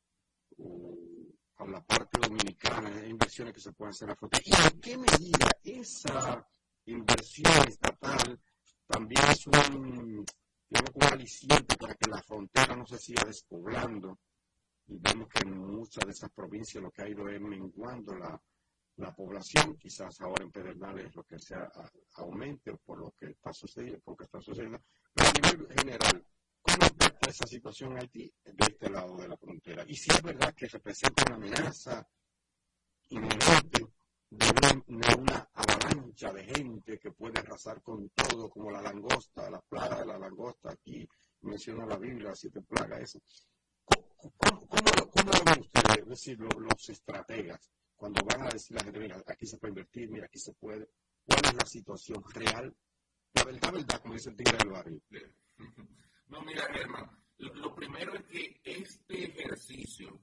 [1.62, 4.44] a la parte dominicana inversiones que se pueden hacer la frontera?
[4.46, 6.48] ¿Y en qué medida esa
[6.86, 8.40] inversión estatal
[8.88, 10.26] también es un,
[10.68, 14.20] digamos, un aliciente para que la frontera no se siga despoblando?
[14.88, 18.42] Y vemos que en muchas de esas provincias lo que ha ido es menguando la,
[18.98, 21.72] la población, quizás ahora en Pedernales lo que sea
[22.16, 24.82] aumente por lo que está sucediendo, porque está sucediendo,
[25.14, 26.26] pero a nivel general,
[27.22, 29.84] ¿cómo afecta esa situación en Haití de este lado de la frontera?
[29.88, 32.08] Y si es verdad que representa una amenaza
[33.10, 33.88] inminente
[34.30, 40.00] de una, avalancha de gente que puede arrasar con todo, como la langosta, la plaga
[40.00, 41.08] de la langosta, aquí
[41.42, 43.20] menciona la Biblia, siete plagas, eso.
[43.86, 47.70] ¿Cómo, cómo, lo ven ustedes, es decir, los estrategas?
[47.96, 50.54] cuando van a decir a la gente, mira, aquí se puede invertir, mira, aquí se
[50.54, 50.90] puede,
[51.24, 52.76] cuál es la situación real,
[53.36, 55.00] la verdad, verdad, como dice el tigre del barrio.
[56.32, 60.20] No, mira, Germán, lo, primero es que este ejercicio,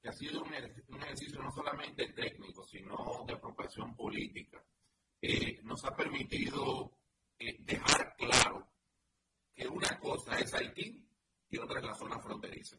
[0.00, 4.64] que ha sido un, ejercicio no solamente técnico, sino de apropiación política,
[5.20, 6.96] eh, nos ha permitido
[7.36, 8.70] eh, dejar claro
[9.52, 11.04] que una cosa es Haití
[11.48, 12.78] y otra es la zona fronteriza.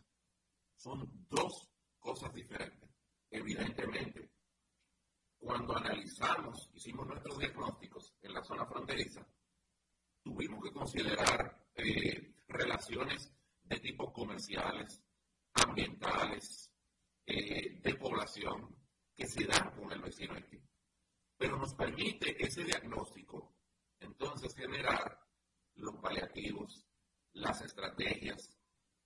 [0.75, 1.69] Son dos
[1.99, 2.89] cosas diferentes,
[3.29, 4.31] evidentemente
[5.37, 9.27] cuando analizamos, hicimos nuestros diagnósticos en la zona fronteriza,
[10.23, 13.31] tuvimos que considerar eh, relaciones
[13.63, 15.01] de tipo comerciales,
[15.53, 16.71] ambientales,
[17.25, 18.75] eh, de población,
[19.15, 20.59] que se dan con el vecino aquí.
[21.37, 23.55] Pero nos permite ese diagnóstico,
[23.99, 25.19] entonces, generar
[25.75, 26.85] los paliativos,
[27.33, 28.57] las estrategias,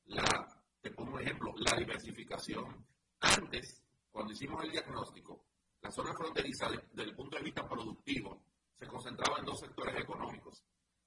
[0.05, 2.85] la, te pongo un ejemplo, la diversificación.
[3.19, 5.45] Antes, cuando hicimos el diagnóstico,
[5.81, 8.43] la zona fronteriza, desde el punto de vista productivo,
[8.79, 10.63] se concentraba en dos sectores económicos,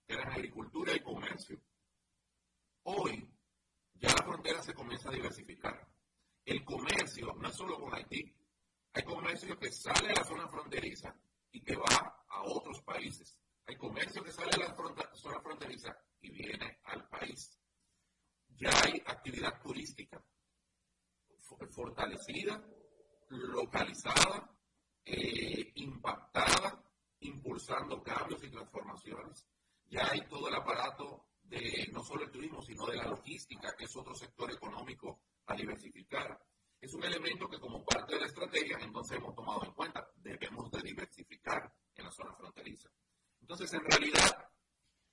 [0.07, 1.61] que eran agricultura y comercio.
[2.85, 3.29] Hoy,
[3.95, 5.87] ya la frontera se comienza a diversificar.
[6.45, 8.35] El comercio no es solo con Haití.
[8.93, 11.15] Hay comercio que sale de la zona fronteriza
[11.53, 13.39] y que va a otros países.
[13.67, 14.75] Hay comercio que sale de la
[15.15, 17.59] zona fronteriza y viene al país.
[18.57, 20.23] Ya hay actividad turística
[21.71, 22.63] fortalecida,
[23.29, 24.51] localizada,
[25.05, 26.83] eh, impactada,
[27.21, 29.47] impulsando cambios y transformaciones.
[29.87, 33.85] Ya hay todo el aparato de no solo el turismo, sino de la logística, que
[33.85, 36.39] es otro sector económico a diversificar.
[36.81, 40.09] Es un elemento que como parte de la estrategia entonces hemos tomado en cuenta.
[40.17, 42.91] Debemos de diversificar en la zona fronteriza.
[43.41, 44.51] Entonces, en realidad,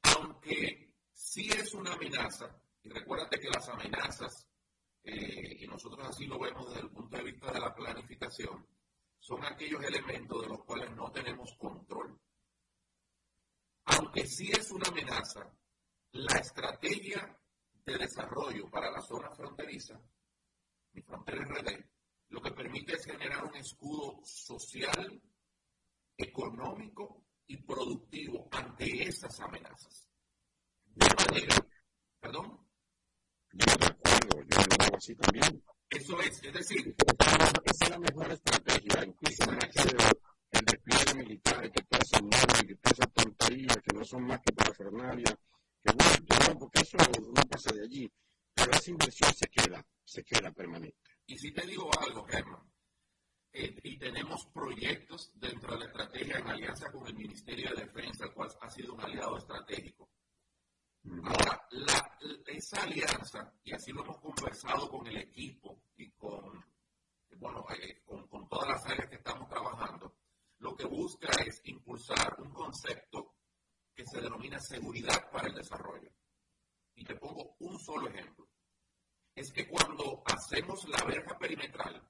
[0.01, 2.53] aunque sí es una amenaza,
[2.83, 4.47] y recuérdate que las amenazas,
[5.03, 8.67] eh, y nosotros así lo vemos desde el punto de vista de la planificación,
[9.19, 12.19] son aquellos elementos de los cuales no tenemos control.
[13.85, 15.51] Aunque sí es una amenaza,
[16.15, 17.37] la estrategia
[17.85, 19.99] de desarrollo para la zona fronteriza,
[20.93, 21.85] mi frontera RD,
[22.29, 25.21] lo que permite es generar un escudo social,
[26.17, 30.09] económico y productivo ante esas amenazas.
[30.85, 31.55] De manera,
[32.21, 32.65] perdón.
[33.51, 35.63] Yo de acuerdo, yo lo hago así también.
[35.89, 36.95] Eso es, es decir,
[37.65, 42.99] esa es la mejor estrategia, incluso el despliegue militar, que todas esas normas, que todas
[42.99, 45.37] esas tonterías, que no son más que para Fernalia,
[45.85, 48.11] que bueno, no, porque eso no pasa de allí,
[48.53, 50.97] pero esa inversión se queda, se queda permanente.
[51.27, 52.71] Y si te digo algo, Germán,
[53.53, 58.25] eh, y tenemos proyectos dentro de la estrategia en alianza con el Ministerio de Defensa,
[58.25, 60.09] el cual ha sido un aliado estratégico.
[61.23, 61.67] Ahora,
[62.47, 66.65] esa alianza, y así lo hemos conversado con el equipo y con,
[67.37, 70.15] bueno, eh, con, con todas las áreas que estamos trabajando,
[70.57, 73.34] lo que busca es impulsar un concepto
[73.95, 76.11] que se denomina seguridad para el desarrollo.
[76.95, 78.47] Y te pongo un solo ejemplo
[79.35, 82.01] es que cuando hacemos la verja perimetral,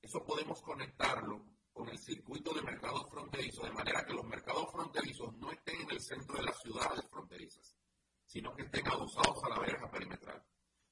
[0.00, 5.34] eso podemos conectarlo con el circuito de mercados fronterizos, de manera que los mercados fronterizos
[5.38, 7.76] no estén en el centro de las ciudades fronterizas,
[8.24, 10.44] sino que estén adosados a la verja perimetral.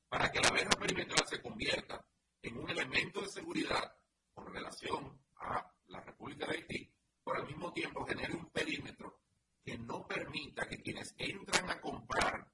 [0.09, 2.05] Para que la verja perimetral se convierta
[2.43, 3.94] en un elemento de seguridad
[4.35, 6.93] con relación a la República de Haití,
[7.23, 9.20] por al mismo tiempo genere un perímetro
[9.62, 12.51] que no permita que quienes entran a comprar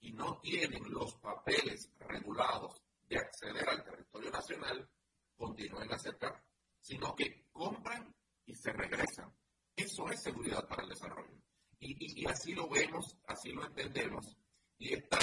[0.00, 4.88] y no tienen los papeles regulados de acceder al territorio nacional,
[5.36, 6.44] continúen a aceptar,
[6.80, 8.14] sino que compran
[8.44, 9.32] y se regresan.
[9.74, 11.38] Eso es seguridad para el desarrollo.
[11.80, 14.36] Y, así lo vemos, así lo entendemos.
[14.78, 15.18] Y esta,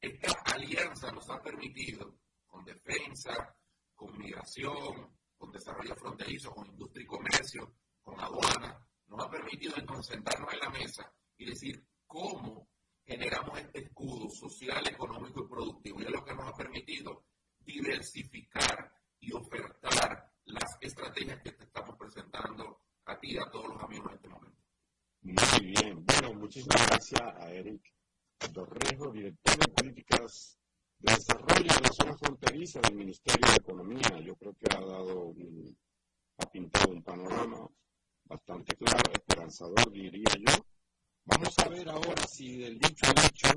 [0.00, 3.56] esta alianza nos ha permitido, con defensa,
[3.94, 8.84] con migración, con desarrollo fronterizo, con industria y comercio, con aduana,
[9.16, 12.68] nos ha permitido entonces sentarnos en la mesa y decir cómo
[13.04, 16.00] generamos este escudo social, económico y productivo.
[16.00, 17.24] Y es lo que nos ha permitido
[17.60, 23.82] diversificar y ofertar las estrategias que te estamos presentando a ti y a todos los
[23.82, 24.62] amigos en este momento.
[25.22, 26.04] Muy bien.
[26.04, 27.82] Bueno, muchísimas gracias a Eric
[28.52, 30.58] Torrejo, director de políticas
[30.98, 34.20] de desarrollo de la zona fronteriza del Ministerio de Economía.
[34.22, 35.34] Yo creo que ha dado
[36.38, 37.68] ha pintado un panorama
[38.24, 40.64] bastante claro, esperanzador, diría yo,
[41.26, 43.48] Vamos a ver ahora si del dicho al hecho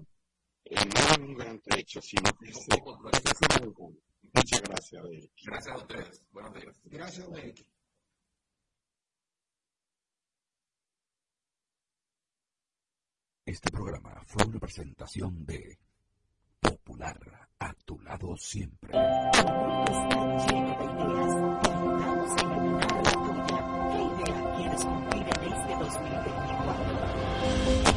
[0.64, 3.98] eh, no es un gran trecho, sino que es un
[4.34, 5.32] Muchas gracias, Eric.
[5.44, 6.24] Gracias a ustedes.
[6.32, 6.82] Buenos días.
[6.84, 7.66] Gracias, Eric.
[13.46, 15.78] Este programa fue una presentación de
[16.60, 18.92] Popular, a tu lado siempre
[24.78, 27.97] se cumplirá desde 2024.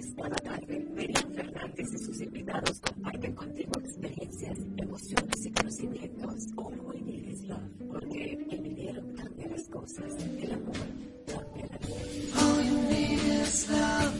[0.00, 6.46] jueves tarde, Miriam Fernández y sus invitados comparten contigo experiencias, emociones y conocimientos.
[6.56, 7.60] All we need is love,
[7.90, 10.76] porque el dinero cambia las cosas, el amor
[11.26, 12.40] cambia la vida.
[12.40, 14.14] All you need is love.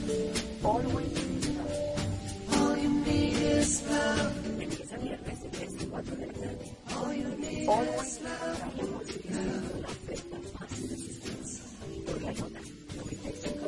[0.62, 2.60] All we need is love.
[2.60, 4.32] All you need is love.
[6.96, 8.60] All you need All is love.
[12.22, 13.59] La la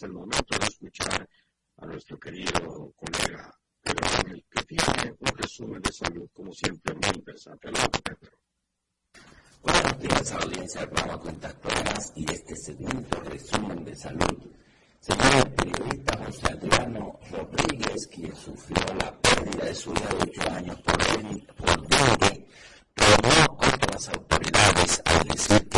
[0.00, 1.28] es el momento de escuchar
[1.76, 7.18] a nuestro querido colega Pedro Ángel, que tiene un resumen de salud, como siempre, muy
[7.18, 7.68] interesante.
[7.68, 8.38] Adelante, Pedro.
[9.62, 14.50] Buenos días, audiencia programa Cuentas Claras y este segmento de resumen de salud.
[15.00, 20.50] Señor el periodista José Adriano Rodríguez, quien sufrió la pérdida de su hija de 8
[20.50, 20.96] años por,
[21.56, 22.46] por dengue,
[22.94, 25.69] tomó contra las autoridades al decir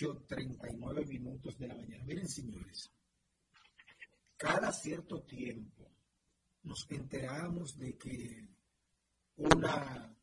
[0.00, 2.04] 8.39 minutos de la mañana.
[2.04, 2.90] Miren, señores,
[4.36, 5.90] cada cierto tiempo
[6.62, 8.48] nos enteramos de que
[9.36, 10.16] una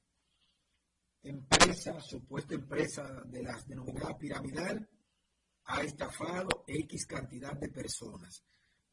[1.21, 4.89] empresa, supuesta empresa de las denominadas piramidal,
[5.65, 8.43] ha estafado X cantidad de personas.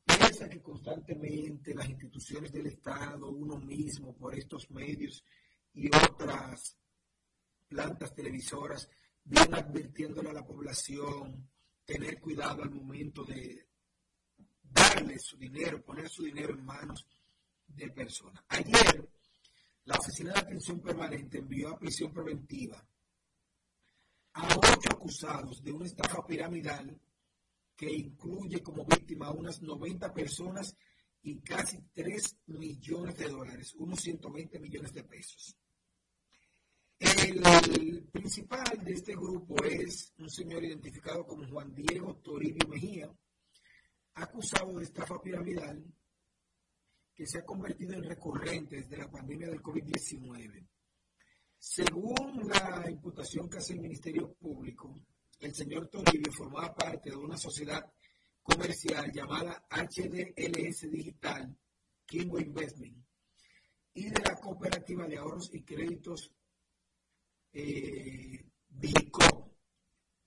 [0.04, 5.24] Piensa que constantemente las instituciones del Estado, uno mismo, por estos medios
[5.72, 6.76] y otras
[7.68, 8.88] plantas televisoras,
[9.24, 11.48] vienen advirtiéndole a la población
[11.84, 13.68] tener cuidado al momento de
[14.62, 17.06] darle su dinero, poner su dinero en manos
[17.66, 18.44] de personas.
[18.48, 19.08] Ayer,
[19.84, 22.86] la Oficina de Atención Permanente envió a prisión preventiva
[24.34, 27.00] a ocho acusados de una estafa piramidal
[27.76, 30.76] que incluye como víctima a unas 90 personas
[31.22, 35.56] y casi 3 millones de dólares, unos 120 millones de pesos.
[36.98, 43.12] El principal de este grupo es un señor identificado como Juan Diego Toribio Mejía,
[44.14, 45.84] acusado de estafa piramidal
[47.14, 50.66] que se ha convertido en recurrente desde la pandemia del COVID-19.
[51.58, 55.00] Según la imputación que hace el Ministerio Público,
[55.40, 57.92] el señor Toribio formaba parte de una sociedad
[58.42, 61.56] comercial llamada HDLS Digital,
[62.06, 63.04] Kimbo Investment,
[63.94, 66.32] y de la cooperativa de ahorros y créditos
[67.54, 68.44] eh,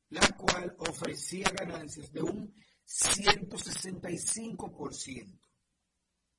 [0.10, 2.54] la cual ofrecía ganancias de un
[2.86, 5.40] 165%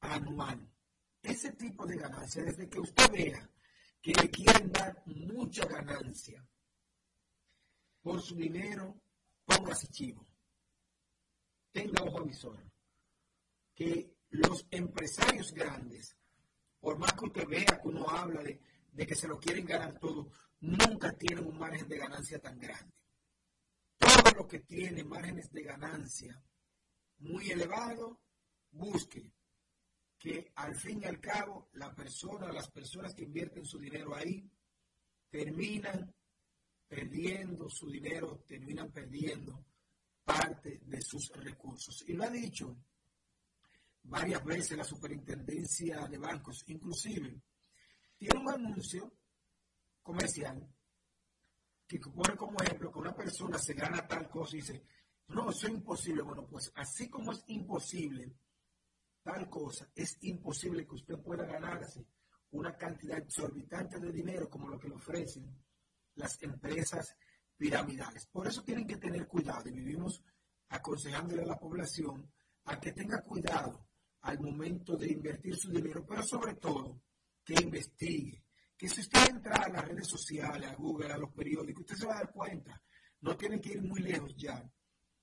[0.00, 0.70] anual.
[1.22, 3.48] Ese tipo de ganancias, desde que usted vea
[4.00, 6.44] que le quieren dar mucha ganancia
[8.00, 9.02] por su dinero,
[9.44, 10.26] póngase chivo.
[11.70, 12.64] Tenga ojo avisor.
[13.74, 16.16] Que los empresarios grandes
[16.80, 20.30] por más que usted vea que uno habla de que se lo quieren ganar todo,
[20.60, 22.94] nunca tienen un margen de ganancia tan grande.
[23.96, 26.42] Todo lo que tiene márgenes de ganancia
[27.18, 28.16] muy elevados,
[28.70, 29.32] busque
[30.18, 34.48] que al fin y al cabo la persona, las personas que invierten su dinero ahí,
[35.30, 36.12] terminan
[36.88, 39.64] perdiendo su dinero, terminan perdiendo
[40.24, 42.04] parte de sus recursos.
[42.08, 42.76] Y lo ha dicho
[44.04, 47.40] varias veces la superintendencia de bancos, inclusive
[48.16, 49.17] tiene un anuncio
[50.08, 50.66] comercial
[51.86, 54.82] que pone como ejemplo que una persona se gana tal cosa y dice,
[55.28, 56.22] no, eso es imposible.
[56.22, 58.34] Bueno, pues así como es imposible
[59.22, 62.06] tal cosa, es imposible que usted pueda ganarse
[62.52, 65.44] una cantidad exorbitante de dinero como lo que le ofrecen
[66.14, 67.14] las empresas
[67.58, 68.26] piramidales.
[68.28, 70.24] Por eso tienen que tener cuidado y vivimos
[70.70, 72.32] aconsejándole a la población
[72.64, 73.86] a que tenga cuidado
[74.22, 77.02] al momento de invertir su dinero, pero sobre todo
[77.44, 78.47] que investigue,
[78.78, 82.06] que si usted entra a las redes sociales, a Google, a los periódicos, usted se
[82.06, 82.80] va a dar cuenta,
[83.20, 84.64] no tiene que ir muy lejos ya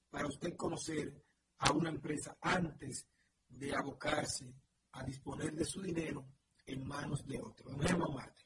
[0.09, 1.23] para usted conocer
[1.59, 3.07] a una empresa antes
[3.47, 4.53] de abocarse
[4.91, 6.27] a disponer de su dinero
[6.65, 7.71] en manos de otro.
[7.81, 8.43] Ejemplo, Marte.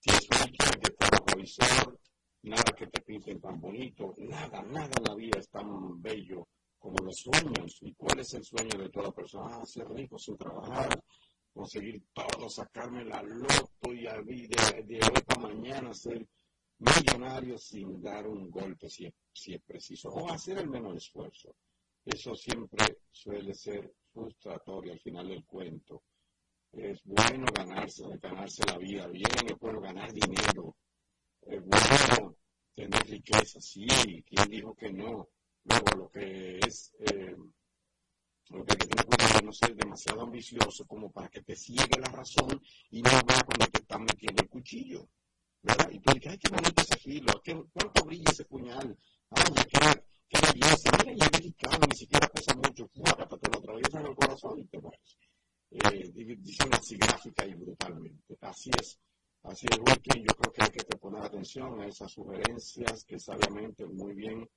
[0.00, 0.98] Si es una que te
[2.42, 6.48] nada que te pinten tan bonito, nada, nada en la vida es tan bello
[6.78, 7.78] como los sueños.
[7.82, 9.58] ¿Y cuál es el sueño de toda persona?
[9.60, 11.02] Ah, ser rico sin trabajar,
[11.58, 16.24] conseguir todo, sacarme la loto y de, de hoy para mañana ser
[16.78, 21.56] millonario sin dar un golpe si es, si es preciso, o hacer el menor esfuerzo.
[22.04, 26.04] Eso siempre suele ser frustratorio al final del cuento.
[26.70, 30.76] Es bueno ganarse, ganarse la vida bien, es bueno ganar dinero,
[31.42, 32.36] es bueno
[32.72, 33.88] tener riqueza, sí,
[34.24, 35.28] ¿quién dijo que no?
[35.64, 37.34] Luego lo que es, eh,
[38.50, 42.00] lo que hay que tener cuidado no ser demasiado ambicioso como para que te ciegue
[42.00, 42.60] la razón
[42.90, 45.08] y no vea cuando te están metiendo el cuchillo.
[45.62, 45.90] ¿verdad?
[45.90, 47.42] Y tú dices, ay, qué bonito ese filo,
[47.72, 48.96] cuánto brilla ese puñal,
[49.30, 53.58] ay, qué, qué belleza, mira, y es delicado, ni siquiera pesa mucho, fuera, te lo
[53.58, 55.16] atraviesan el corazón y te mueres.
[55.70, 58.38] Eh, diciendo así gráfica y brutalmente.
[58.40, 58.98] Así es.
[59.42, 63.86] Así es, Wilkin, yo creo que hay que poner atención a esas sugerencias que sabiamente
[63.86, 64.48] muy bien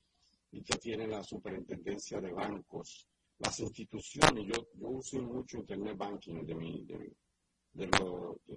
[0.52, 3.08] y que tiene la superintendencia de bancos,
[3.42, 4.46] las instituciones.
[4.46, 7.14] Yo, yo uso mucho Internet Banking de, mi, de,
[7.74, 7.88] de,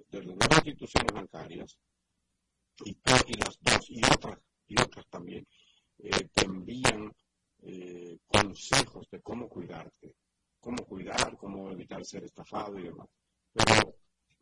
[0.09, 1.77] de, las instituciones bancarias
[2.83, 2.97] y,
[3.37, 5.47] las dos y otras, y otras también
[5.99, 7.11] eh, te envían
[7.61, 10.15] eh, consejos de cómo cuidarte,
[10.59, 13.07] cómo cuidar, cómo evitar ser estafado y demás.
[13.53, 13.95] Pero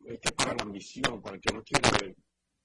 [0.04, 2.16] es que para la ambición, para el que no quiere,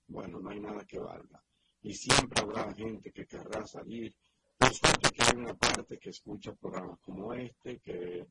[0.08, 1.42] bueno, no hay nada que valga.
[1.82, 4.14] Y siempre habrá gente que querrá salir
[4.60, 8.28] por suerte que hay una parte que escucha programas como este, que,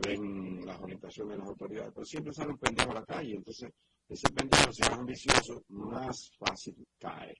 [0.00, 3.70] ven las orientaciones de las autoridades, pero siempre sale un pendejo a la calle, entonces
[4.08, 7.34] ese pendejo, si es ambicioso, más fácil cae.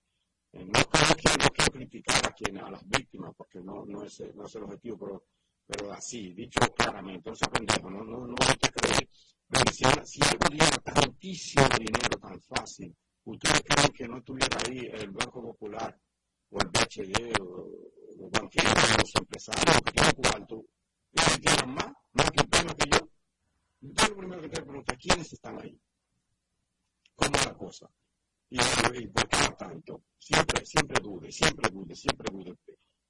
[0.53, 0.81] Eh, no,
[1.17, 4.99] quiero, criticar a, quien, a las víctimas, porque no, no, es, no es el objetivo,
[4.99, 5.25] pero,
[5.67, 9.09] pero así, dicho claramente, ese pendejo, no, no, no hay que creer.
[9.73, 12.95] si, si algo tantísimo dinero tan fácil,
[13.25, 15.99] ¿ustedes creen que no estuviera ahí el Banco Popular
[16.55, 17.69] o el BHD o
[18.17, 20.65] los banqueros, los empresarios que tienen cuarto,
[21.13, 23.09] ellos tienen más, más que más que yo.
[23.83, 25.77] Entonces lo primero que te pregunta, ¿quiénes están ahí?
[27.17, 27.91] ¿Cómo es la cosa?
[28.51, 30.03] Y, y por qué tanto?
[30.17, 32.57] Siempre, siempre dude, siempre dude, siempre dude.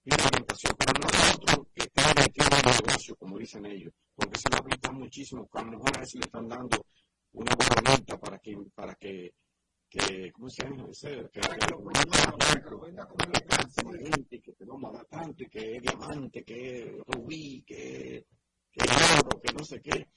[0.05, 4.49] La orientación, pero no otro que tiene, tiene un negocio, como dicen ellos, porque se
[4.51, 6.87] lo habilitan muchísimo, que a lo mejor a veces le están dando
[7.33, 9.35] una buena para que, para que
[9.95, 10.87] que, ¿cómo se llama?
[10.91, 11.41] Ese, que,
[14.05, 18.27] gente, que te lo da tanto, que es diamante, que es rubí, que,
[18.73, 20.09] que es oro, que no sé qué.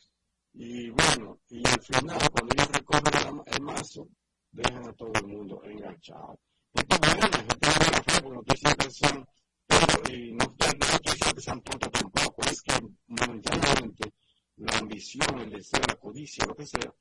[0.53, 4.09] Y bueno, y al final, cuando ellos recogen el mazo,
[4.51, 6.39] dejan a todo el mundo enganchado.
[6.73, 9.27] Esto es bueno, la gente no la fe, porque estoy que sean,
[9.67, 12.73] pero, y no, no estoy que sean tontos tampoco, es que
[13.07, 14.13] momentáneamente
[14.55, 16.91] la ambición, el deseo, la codicia, lo que sea,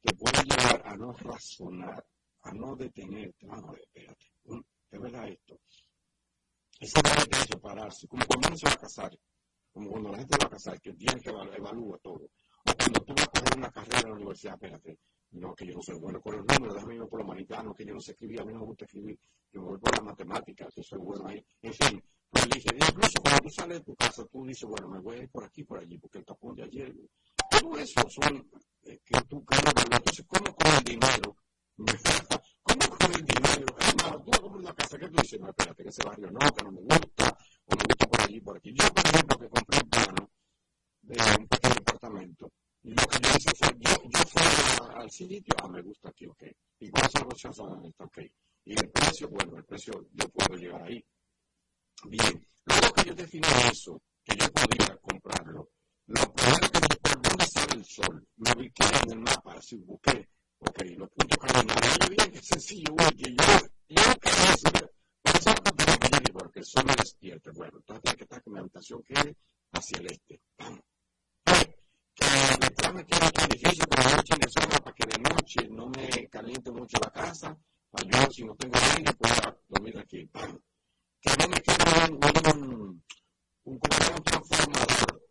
[0.00, 2.04] te puede llevar a no razonar
[2.44, 3.46] a no detenerte.
[3.50, 4.26] Ah, no, espérate,
[4.90, 5.58] es verdad esto.
[6.80, 9.18] Esa gente de separarse, como cuando uno se va a casar,
[9.72, 12.28] como cuando la gente va a casar, que tiene que evaluar todo.
[12.66, 14.98] O cuando tú vas a coger una carrera en la universidad, espérate,
[15.32, 17.84] no, que yo no soy bueno con los números, déjame ir por lo humanitarios, que
[17.84, 19.18] yo no sé escribir, a mí no me gusta escribir,
[19.52, 21.44] yo voy por la matemática, que soy bueno ahí.
[21.62, 25.00] En fin, pues dije, incluso cuando tú sales de tu casa, tú dices, bueno, me
[25.00, 26.94] voy a ir por aquí, por allí, porque el tapón de ayer,
[27.50, 28.48] todo eso son
[28.82, 31.36] eh, que tú cargas, entonces, ¿cómo con el dinero?
[31.76, 33.66] ¿Cómo con el dinero?
[33.78, 36.38] Hermano, tú vas a una casa que tú dices, no, espérate, que ese barrio no,
[36.38, 38.74] que no me gusta, o me gusta por allí, por aquí.
[38.74, 40.30] Yo, por ejemplo, que compré un plano
[41.02, 42.52] de un pequeño apartamento,
[42.82, 46.42] y lo que yo hice fue, yo, yo sitio, ah, me gusta aquí, ok.
[46.80, 47.84] ¿Y es la negociación?
[47.86, 48.18] Está ok.
[48.64, 51.04] Y el precio, bueno, el precio yo puedo llegar ahí.
[52.06, 55.70] Bien, luego que yo defino eso, que yo podía comprarlo,
[56.06, 60.28] lo primero que por dónde sale el sol, me ubiqué en el mapa, así busqué,
[60.68, 63.44] ok, los puntos cardinales, yo bien, qué sencillo, oye, yo,
[63.88, 68.42] yo es eso, que llegar, porque el sol me despierta, bueno, entonces tiene que estar
[68.42, 69.36] que mi habitación quede
[69.72, 70.40] hacia el este,
[72.14, 72.24] que
[72.60, 75.88] detrás me queda otro edificio con la noche de zona para que de noche no
[75.88, 77.56] me caliente mucho la casa,
[77.90, 80.28] para yo si no tengo aire pueda dormir aquí,
[81.20, 82.20] que no me quede un,
[82.52, 83.02] un,
[83.64, 85.22] un, transformador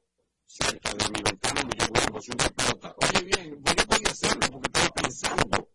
[0.54, 2.96] cerca de mi ventana donde yo voy a una pelota.
[3.02, 5.70] Oye, bien, pues yo podía hacerlo porque estaba pensando.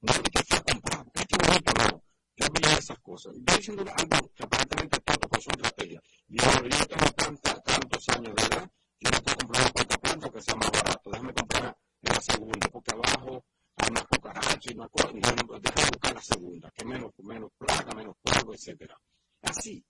[0.00, 2.02] No es que fue a comprar, porque es que bonito no.
[2.36, 3.32] Yo esas cosas.
[3.36, 6.02] Yo diciendo algo que aparentemente es tonto, pero son estrategias.
[6.28, 8.70] Y ahora yo tengo tanta, tantos años de edad,
[9.00, 11.10] yo no puedo comprar una cuarta planta que sea más barato.
[11.10, 13.44] Déjame comprar la segunda, porque abajo
[13.76, 15.12] hay más cucarachas y más cosas.
[15.14, 18.98] Déjame buscar la segunda, que menos, menos plaga, menos polvo, etcétera.
[19.42, 19.84] Así,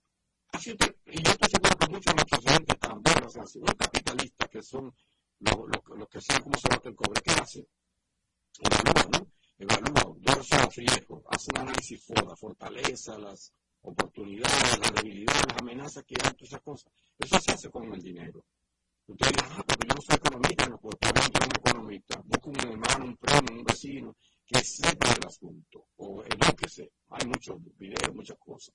[0.57, 0.71] así
[1.05, 4.93] y yo estoy seguro que muchos de nuestros también, los capitalistas que son
[5.39, 7.67] los lo, lo que saben cómo se bate el cobre, ¿qué hacen?
[8.59, 9.27] Evalúan, ¿no?
[9.59, 16.15] Evalúan, dos son riesgos, hacen análisis FODA, fortaleza, las oportunidades, las debilidades, las amenazas que
[16.15, 16.91] hay, todas esas cosas.
[17.19, 18.43] Eso se hace con el dinero.
[19.05, 22.21] Ustedes dirán, ah, pero yo no soy economista, no puedo tener un economista.
[22.25, 26.91] Busco un hermano, un primo, un vecino que sepa del asunto, o edúquese.
[27.09, 28.73] Hay muchos videos, muchas cosas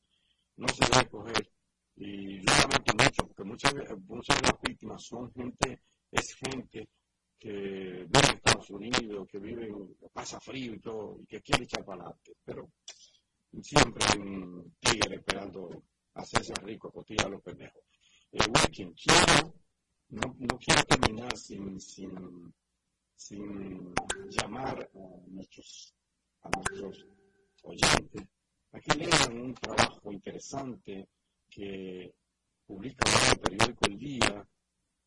[0.56, 1.50] no se debe coger.
[1.96, 3.74] Y yo lamento mucho, porque muchas,
[4.06, 6.88] muchas de las víctimas son gente, es gente
[7.38, 9.72] que vive en Estados Unidos, que vive,
[10.12, 12.36] pasa frío y todo, y que quiere echar para adelante.
[12.44, 12.70] Pero
[13.60, 17.82] siempre hay un tigre esperando hacerse rico, cotilla a los pendejos.
[18.32, 18.38] Eh,
[18.70, 19.54] quiero,
[20.08, 22.54] no, no quiero terminar sin, sin,
[23.14, 23.94] sin
[24.30, 25.94] llamar a nuestros,
[26.42, 27.06] a nuestros
[27.64, 28.28] oyentes
[28.74, 31.06] Aquí lean un trabajo interesante
[31.54, 32.14] que
[32.66, 34.48] publica en el periódico El Día.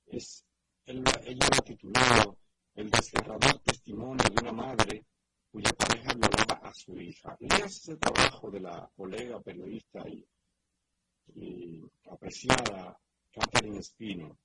[0.05, 0.45] Es,
[0.85, 2.37] ella lo ha titulado
[2.75, 5.05] El desgarrador testimonio de una madre
[5.51, 7.35] cuya pareja violaba a su hija.
[7.39, 10.23] Leas ese trabajo de la colega periodista y,
[12.11, 12.95] apreciada
[13.31, 14.37] Catherine Espino.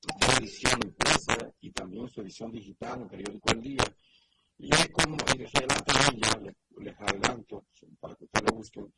[0.00, 3.96] Su edición impresa y también su edición digital en el periódico El Día.
[4.58, 7.66] Y es como, y relata ella, les adelanto,
[7.98, 8.92] para que ustedes lo busquen,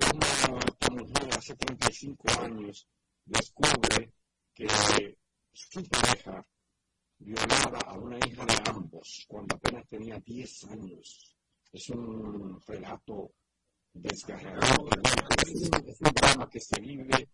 [0.00, 2.88] cómo mujer hace 35 años
[3.24, 4.12] descubre
[4.54, 4.66] que
[5.52, 6.44] su pareja
[7.18, 11.36] violaba a una hija de ambos cuando apenas tenía 10 años.
[11.72, 13.32] Es un relato
[13.92, 14.88] desgarrador,
[15.46, 17.28] es un drama que se vive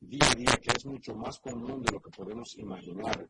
[0.00, 3.28] día a día, que es mucho más común de lo que podemos imaginar.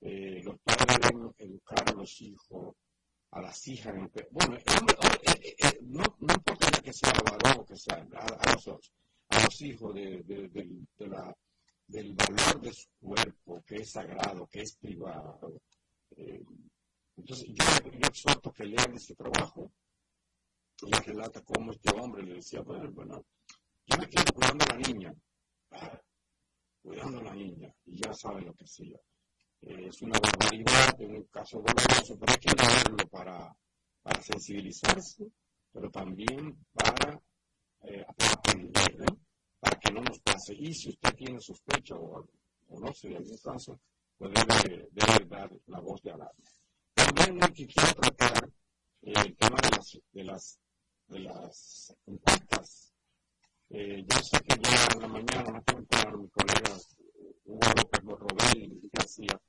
[0.00, 2.76] Los padres deben educar a los hijos
[3.30, 3.94] a las hijas.
[4.30, 4.62] Bueno, eh,
[5.42, 8.68] eh, eh, no, no importa ya que sea varón o que sea a, los,
[9.28, 11.36] a los hijos de, la,
[11.86, 15.60] del valor de su cuerpo, que es sagrado, que es privado.
[17.16, 19.70] entonces, yo, yo exhorto que lean ese trabajo.
[20.86, 23.24] Ella relata cómo este hombre le decía, bueno, bueno
[23.86, 25.14] yo me quedo cuidando a la niña,
[26.82, 28.96] cuidando a la niña, y ya sabe lo que hacía
[29.60, 33.56] es una barbaridad, un caso doloroso, pero hay que leerlo para,
[34.02, 35.26] para sensibilizarse,
[35.72, 37.20] pero también para,
[37.82, 39.04] eh, aprender,
[39.60, 40.54] para que no nos pase.
[40.54, 42.26] Y si usted tiene sospecha o,
[42.68, 43.80] o no sé, en algún caso,
[44.16, 46.44] pues debe, debe, dar la voz de alarma.
[46.94, 48.50] También hay que quiero tratar
[49.02, 50.60] eh, el tema de las, de las,
[51.08, 52.92] de las encuestas.
[53.70, 56.76] Eh, yo sé que ya en la mañana tengo con mi colega
[57.48, 59.40] Hugo López Morrobel y García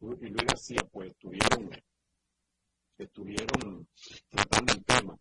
[0.00, 1.70] y Luis García, pues estuvieron,
[2.96, 3.86] estuvieron
[4.30, 5.18] tratando el tema,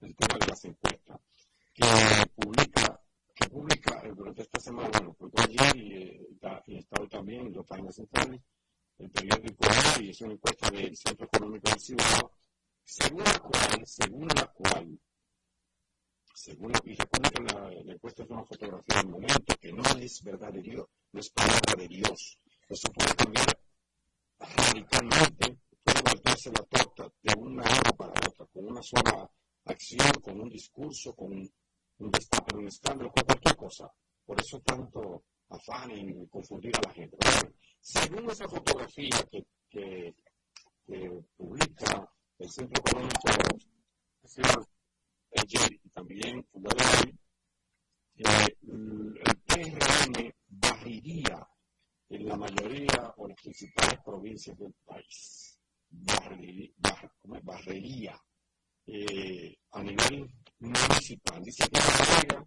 [0.00, 1.20] el tema de las encuestas,
[1.74, 1.84] que
[2.34, 3.00] publica,
[3.34, 6.28] que publica eh, durante esta semana, bueno, pues ayer y, eh,
[6.68, 8.40] y está hoy también en los páginas centrales,
[8.96, 9.68] el periódico
[10.00, 12.32] y es una encuesta del Centro Económico del Cibao,
[12.82, 14.98] según la cual, según la cual,
[16.34, 20.22] según y recuerda que la, la, encuesta es una fotografía del momento, que no es
[20.22, 22.38] verdad de Dios, no es palabra de Dios.
[22.68, 23.46] Eso puede cambiar
[24.38, 29.30] radicalmente puede voltearse la torta de una hora para otra, con una sola
[29.66, 31.52] acción, con un discurso, con un,
[31.98, 33.90] un destape, un escándalo, con cualquier cosa.
[34.24, 37.16] Por eso tanto afán en confundir a la gente.
[37.80, 40.14] según esa fotografía que, que,
[41.36, 43.28] publica el Centro Económico
[45.36, 46.44] ayer y también
[48.16, 49.14] eh, el
[49.46, 51.48] PRM barriría
[52.08, 55.58] en la mayoría o las principales provincias del país.
[57.42, 58.20] barrería
[58.86, 61.42] eh, a nivel municipal.
[61.42, 62.44] Dice que la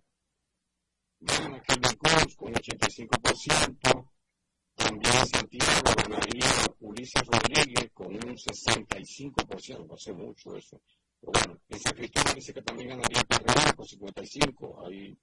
[1.20, 4.12] gana Cruz con 85%,
[4.76, 6.46] también Santiago ganaría
[6.80, 10.80] Ulises Rodríguez con un 65%, no hace mucho eso.
[11.28, 15.18] Bueno, en San Cristóbal dice que también ganaría Carrera con 55%, ahí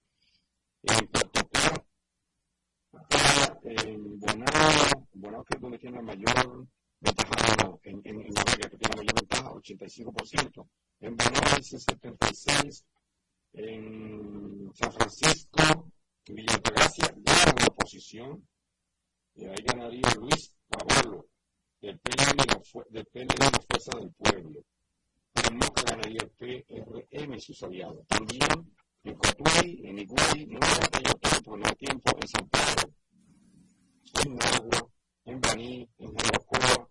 [0.83, 1.85] en Puerto Plata,
[3.63, 6.67] en Bonao, Bonao que es donde tiene la mayor
[7.01, 10.69] ventaja, no, en, en, en la que tiene la mayor ventaja, 85%,
[11.01, 12.85] en Bonao dice 76%,
[13.55, 15.91] en San Francisco,
[16.27, 18.47] Villa Gracia gana la oposición,
[19.37, 21.27] y ahí ganaría Luis Caballo,
[21.81, 24.65] del PLD, PLD la Fuerza del Pueblo.
[25.55, 28.05] En Moca ganaría PRM y sus aliados.
[28.09, 28.75] También
[29.05, 32.93] en Cotuí, en Iguay, no ha tenido tiempo, no hay tiempo, en San Pedro,
[34.25, 34.91] en Agua,
[35.27, 36.91] en Baní, en Jaracoa,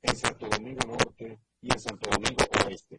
[0.00, 2.98] en Santo Domingo Norte y en Santo Domingo Oeste.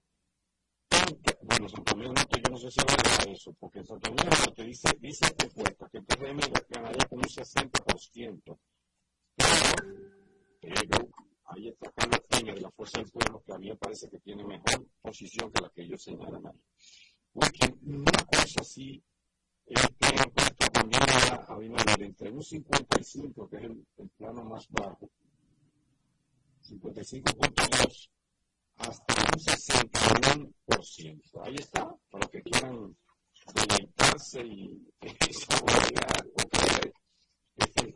[1.41, 4.37] Bueno, Santo Domingo Norte yo no sé si va a eso, porque en Santo Domingo
[4.37, 6.39] Norte dice, dice esta encuesta que el PRM
[6.69, 8.59] ganaría con un 60%.
[10.61, 11.09] Pero,
[11.47, 14.19] ahí está Carlos Peña de la Fuerza del Pueblo, que a mí me parece que
[14.19, 16.59] tiene mejor posición que la que ellos señalan ahí.
[17.33, 19.03] Porque una cosa así
[19.65, 23.85] es que encuesta también a Abinader entre un 55, que es el,
[24.17, 25.09] plano más bajo,
[26.63, 28.09] 55.2
[28.77, 30.51] hasta un 61%.
[31.43, 32.97] Ahí está, para que quieran
[33.53, 36.41] deleitarse y, y saborear o
[37.57, 37.93] este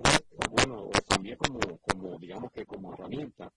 [0.49, 3.51] bueno, también como, como, digamos que como herramienta,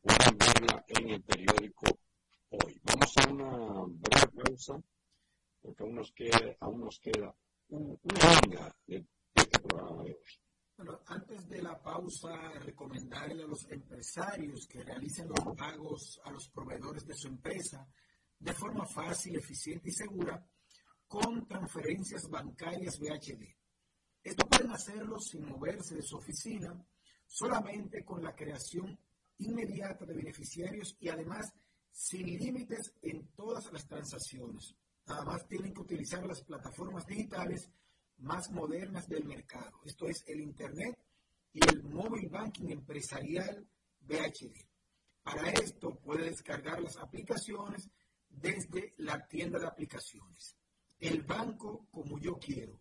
[0.00, 1.86] pueden verla en el periódico
[2.50, 2.80] hoy.
[2.84, 4.80] Vamos a una breve pausa,
[5.60, 7.34] porque aún nos queda, aún nos queda
[7.68, 10.38] un, una de, de este programa de hoy.
[10.76, 16.48] Bueno, antes de la pausa, recomendarle a los empresarios que realicen los pagos a los
[16.48, 17.84] proveedores de su empresa
[18.38, 20.40] de forma fácil, eficiente y segura
[21.08, 23.57] con transferencias bancarias VHD.
[24.28, 26.78] Esto pueden hacerlo sin moverse de su oficina,
[27.26, 28.98] solamente con la creación
[29.38, 31.50] inmediata de beneficiarios y además
[31.90, 34.74] sin límites en todas las transacciones.
[35.06, 37.70] Nada más tienen que utilizar las plataformas digitales
[38.18, 39.80] más modernas del mercado.
[39.86, 40.98] Esto es el Internet
[41.54, 43.66] y el Mobile Banking Empresarial
[44.00, 44.52] BHD.
[45.22, 47.88] Para esto puede descargar las aplicaciones
[48.28, 50.54] desde la tienda de aplicaciones.
[50.98, 52.78] El banco como yo quiero.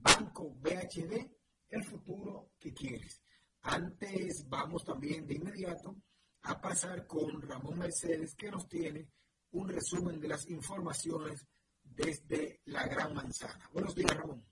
[0.00, 1.30] Banco BHD,
[1.70, 3.22] el futuro que quieres.
[3.62, 5.96] Antes vamos también de inmediato
[6.42, 9.08] a pasar con Ramón Mercedes que nos tiene
[9.50, 11.46] un resumen de las informaciones
[11.82, 13.68] desde la Gran Manzana.
[13.72, 14.47] Buenos días, Ramón.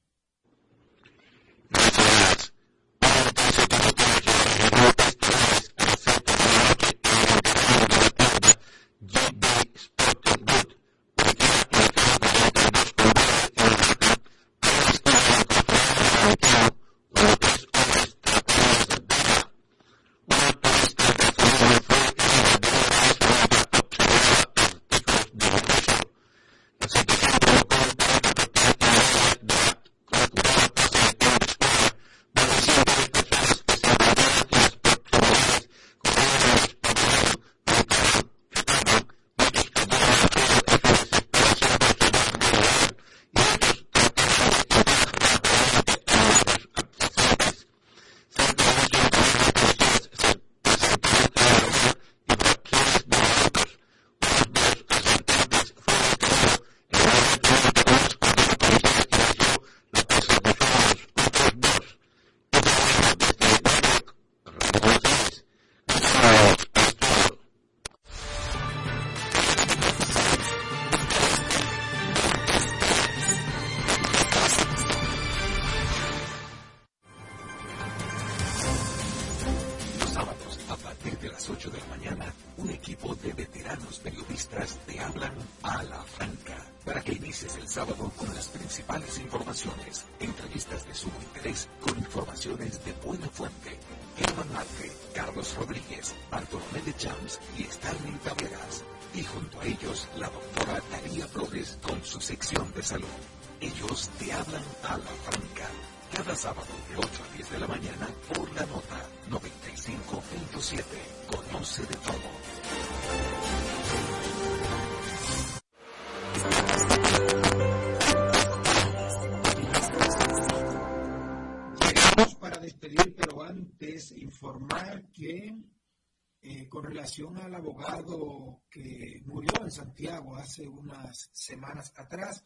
[127.07, 132.45] Relación al abogado que murió en Santiago hace unas semanas atrás,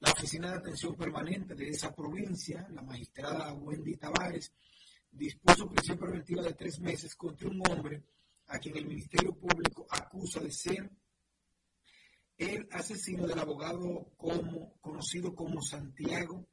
[0.00, 4.52] la Oficina de Atención Permanente de esa provincia, la magistrada Wendy Tavares,
[5.12, 8.02] dispuso prisión preventiva de tres meses contra un hombre
[8.48, 10.90] a quien el Ministerio Público acusa de ser
[12.36, 16.48] el asesino del abogado como, conocido como Santiago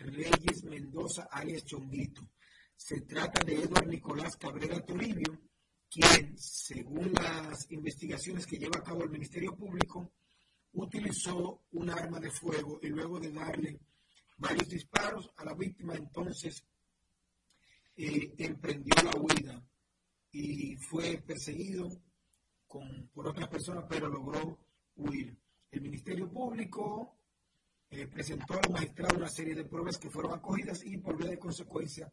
[0.00, 2.28] Reyes Mendoza, alias Chonguito.
[2.74, 5.49] Se trata de Eduardo Nicolás Cabrera Toribio,
[5.90, 10.12] quien, según las investigaciones que lleva a cabo el Ministerio Público,
[10.74, 13.80] utilizó un arma de fuego y luego de darle
[14.38, 16.64] varios disparos a la víctima, entonces
[17.96, 19.62] eh, emprendió la huida
[20.30, 21.90] y fue perseguido
[22.68, 24.58] con, por otras personas, pero logró
[24.94, 25.36] huir.
[25.72, 27.18] El Ministerio Público
[27.90, 31.30] eh, presentó a la magistrada una serie de pruebas que fueron acogidas y por vía
[31.30, 32.10] de consecuencia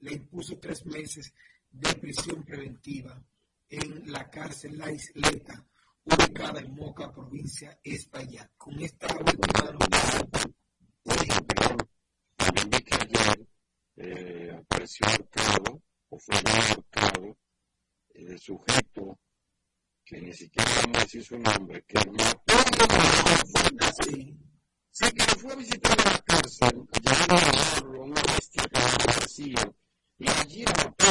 [0.00, 1.32] le impuso tres meses
[1.74, 3.20] de prisión preventiva
[3.68, 5.64] en la cárcel La Isleta,
[6.04, 8.48] ubicada en Moca, provincia España.
[8.56, 9.78] Con esta última.
[12.36, 13.46] También que ayer
[13.96, 17.36] eh, apareció arcado, o fue arcado,
[18.10, 19.18] el sujeto
[20.04, 24.36] que ni siquiera vamos a decir su nombre, que mató a así.
[24.90, 29.84] Sí, que fue a visitar a la cárcel, llegaron a agarrarlo, una bestia que lo
[30.16, 31.03] y allí lo mató,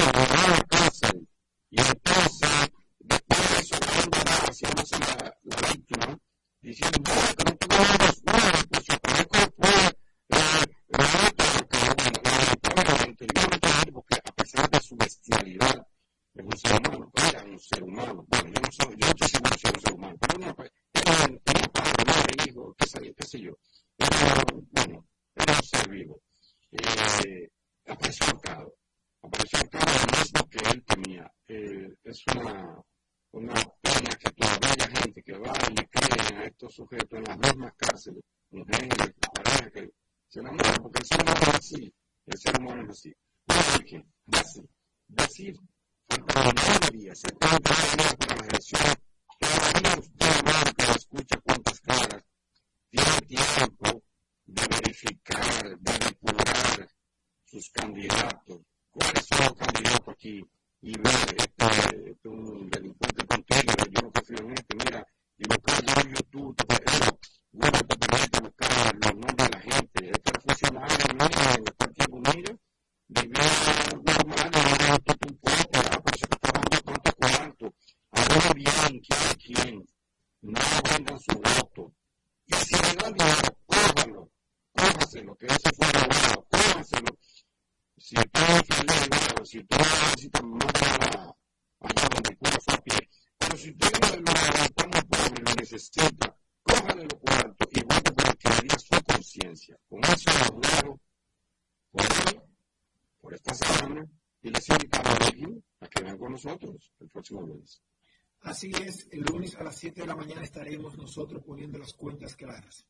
[108.42, 112.36] Así es, el lunes a las 7 de la mañana estaremos nosotros poniendo las cuentas
[112.36, 112.86] claras.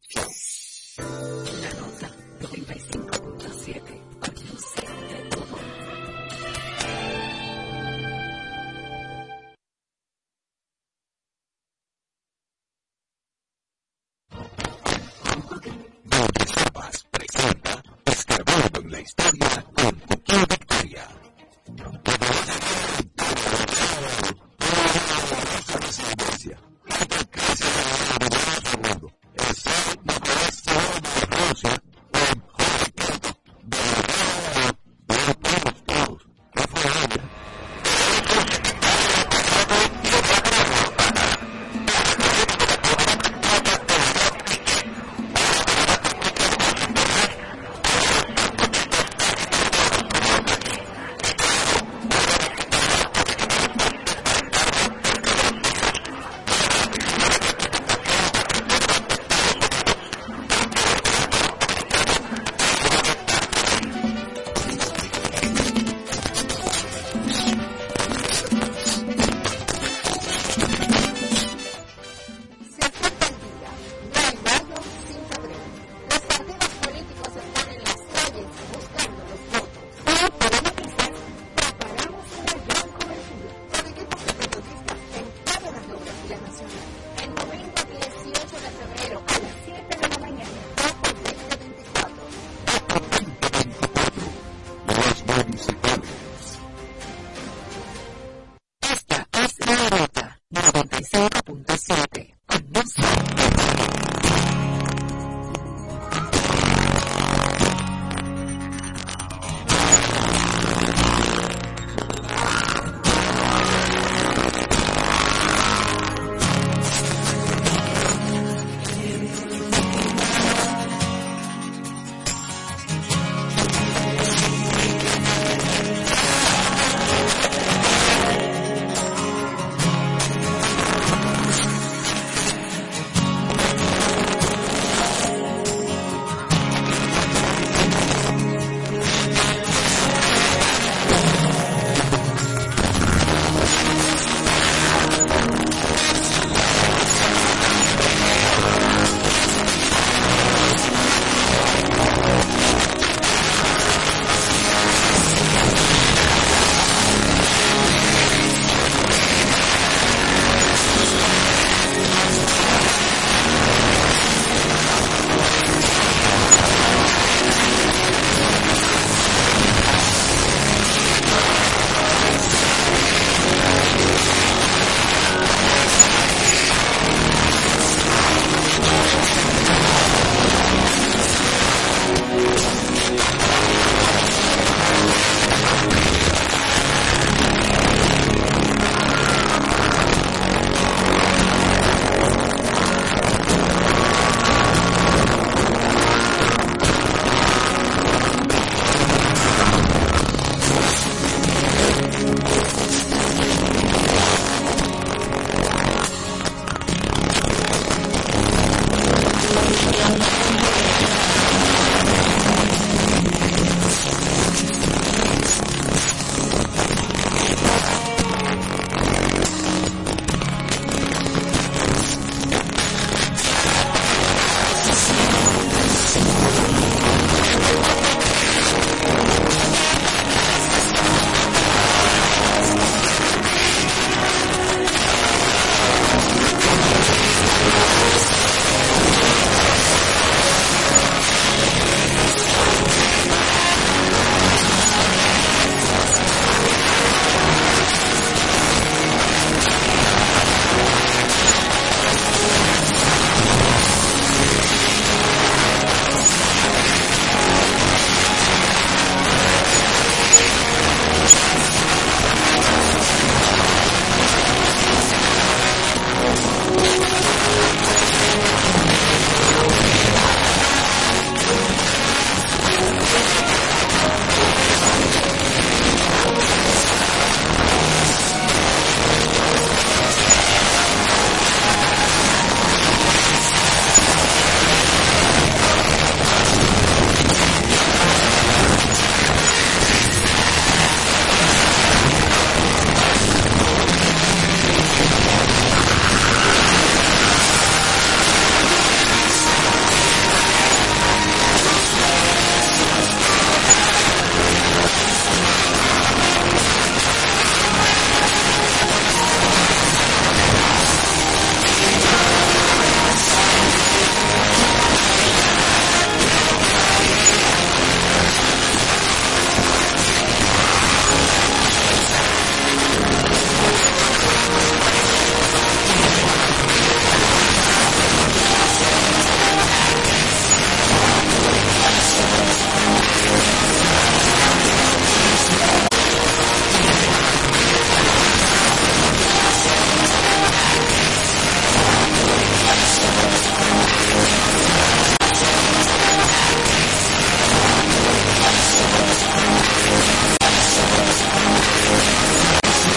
[0.00, 0.28] Chao.
[0.98, 2.10] La nota
[2.40, 4.15] 95.7.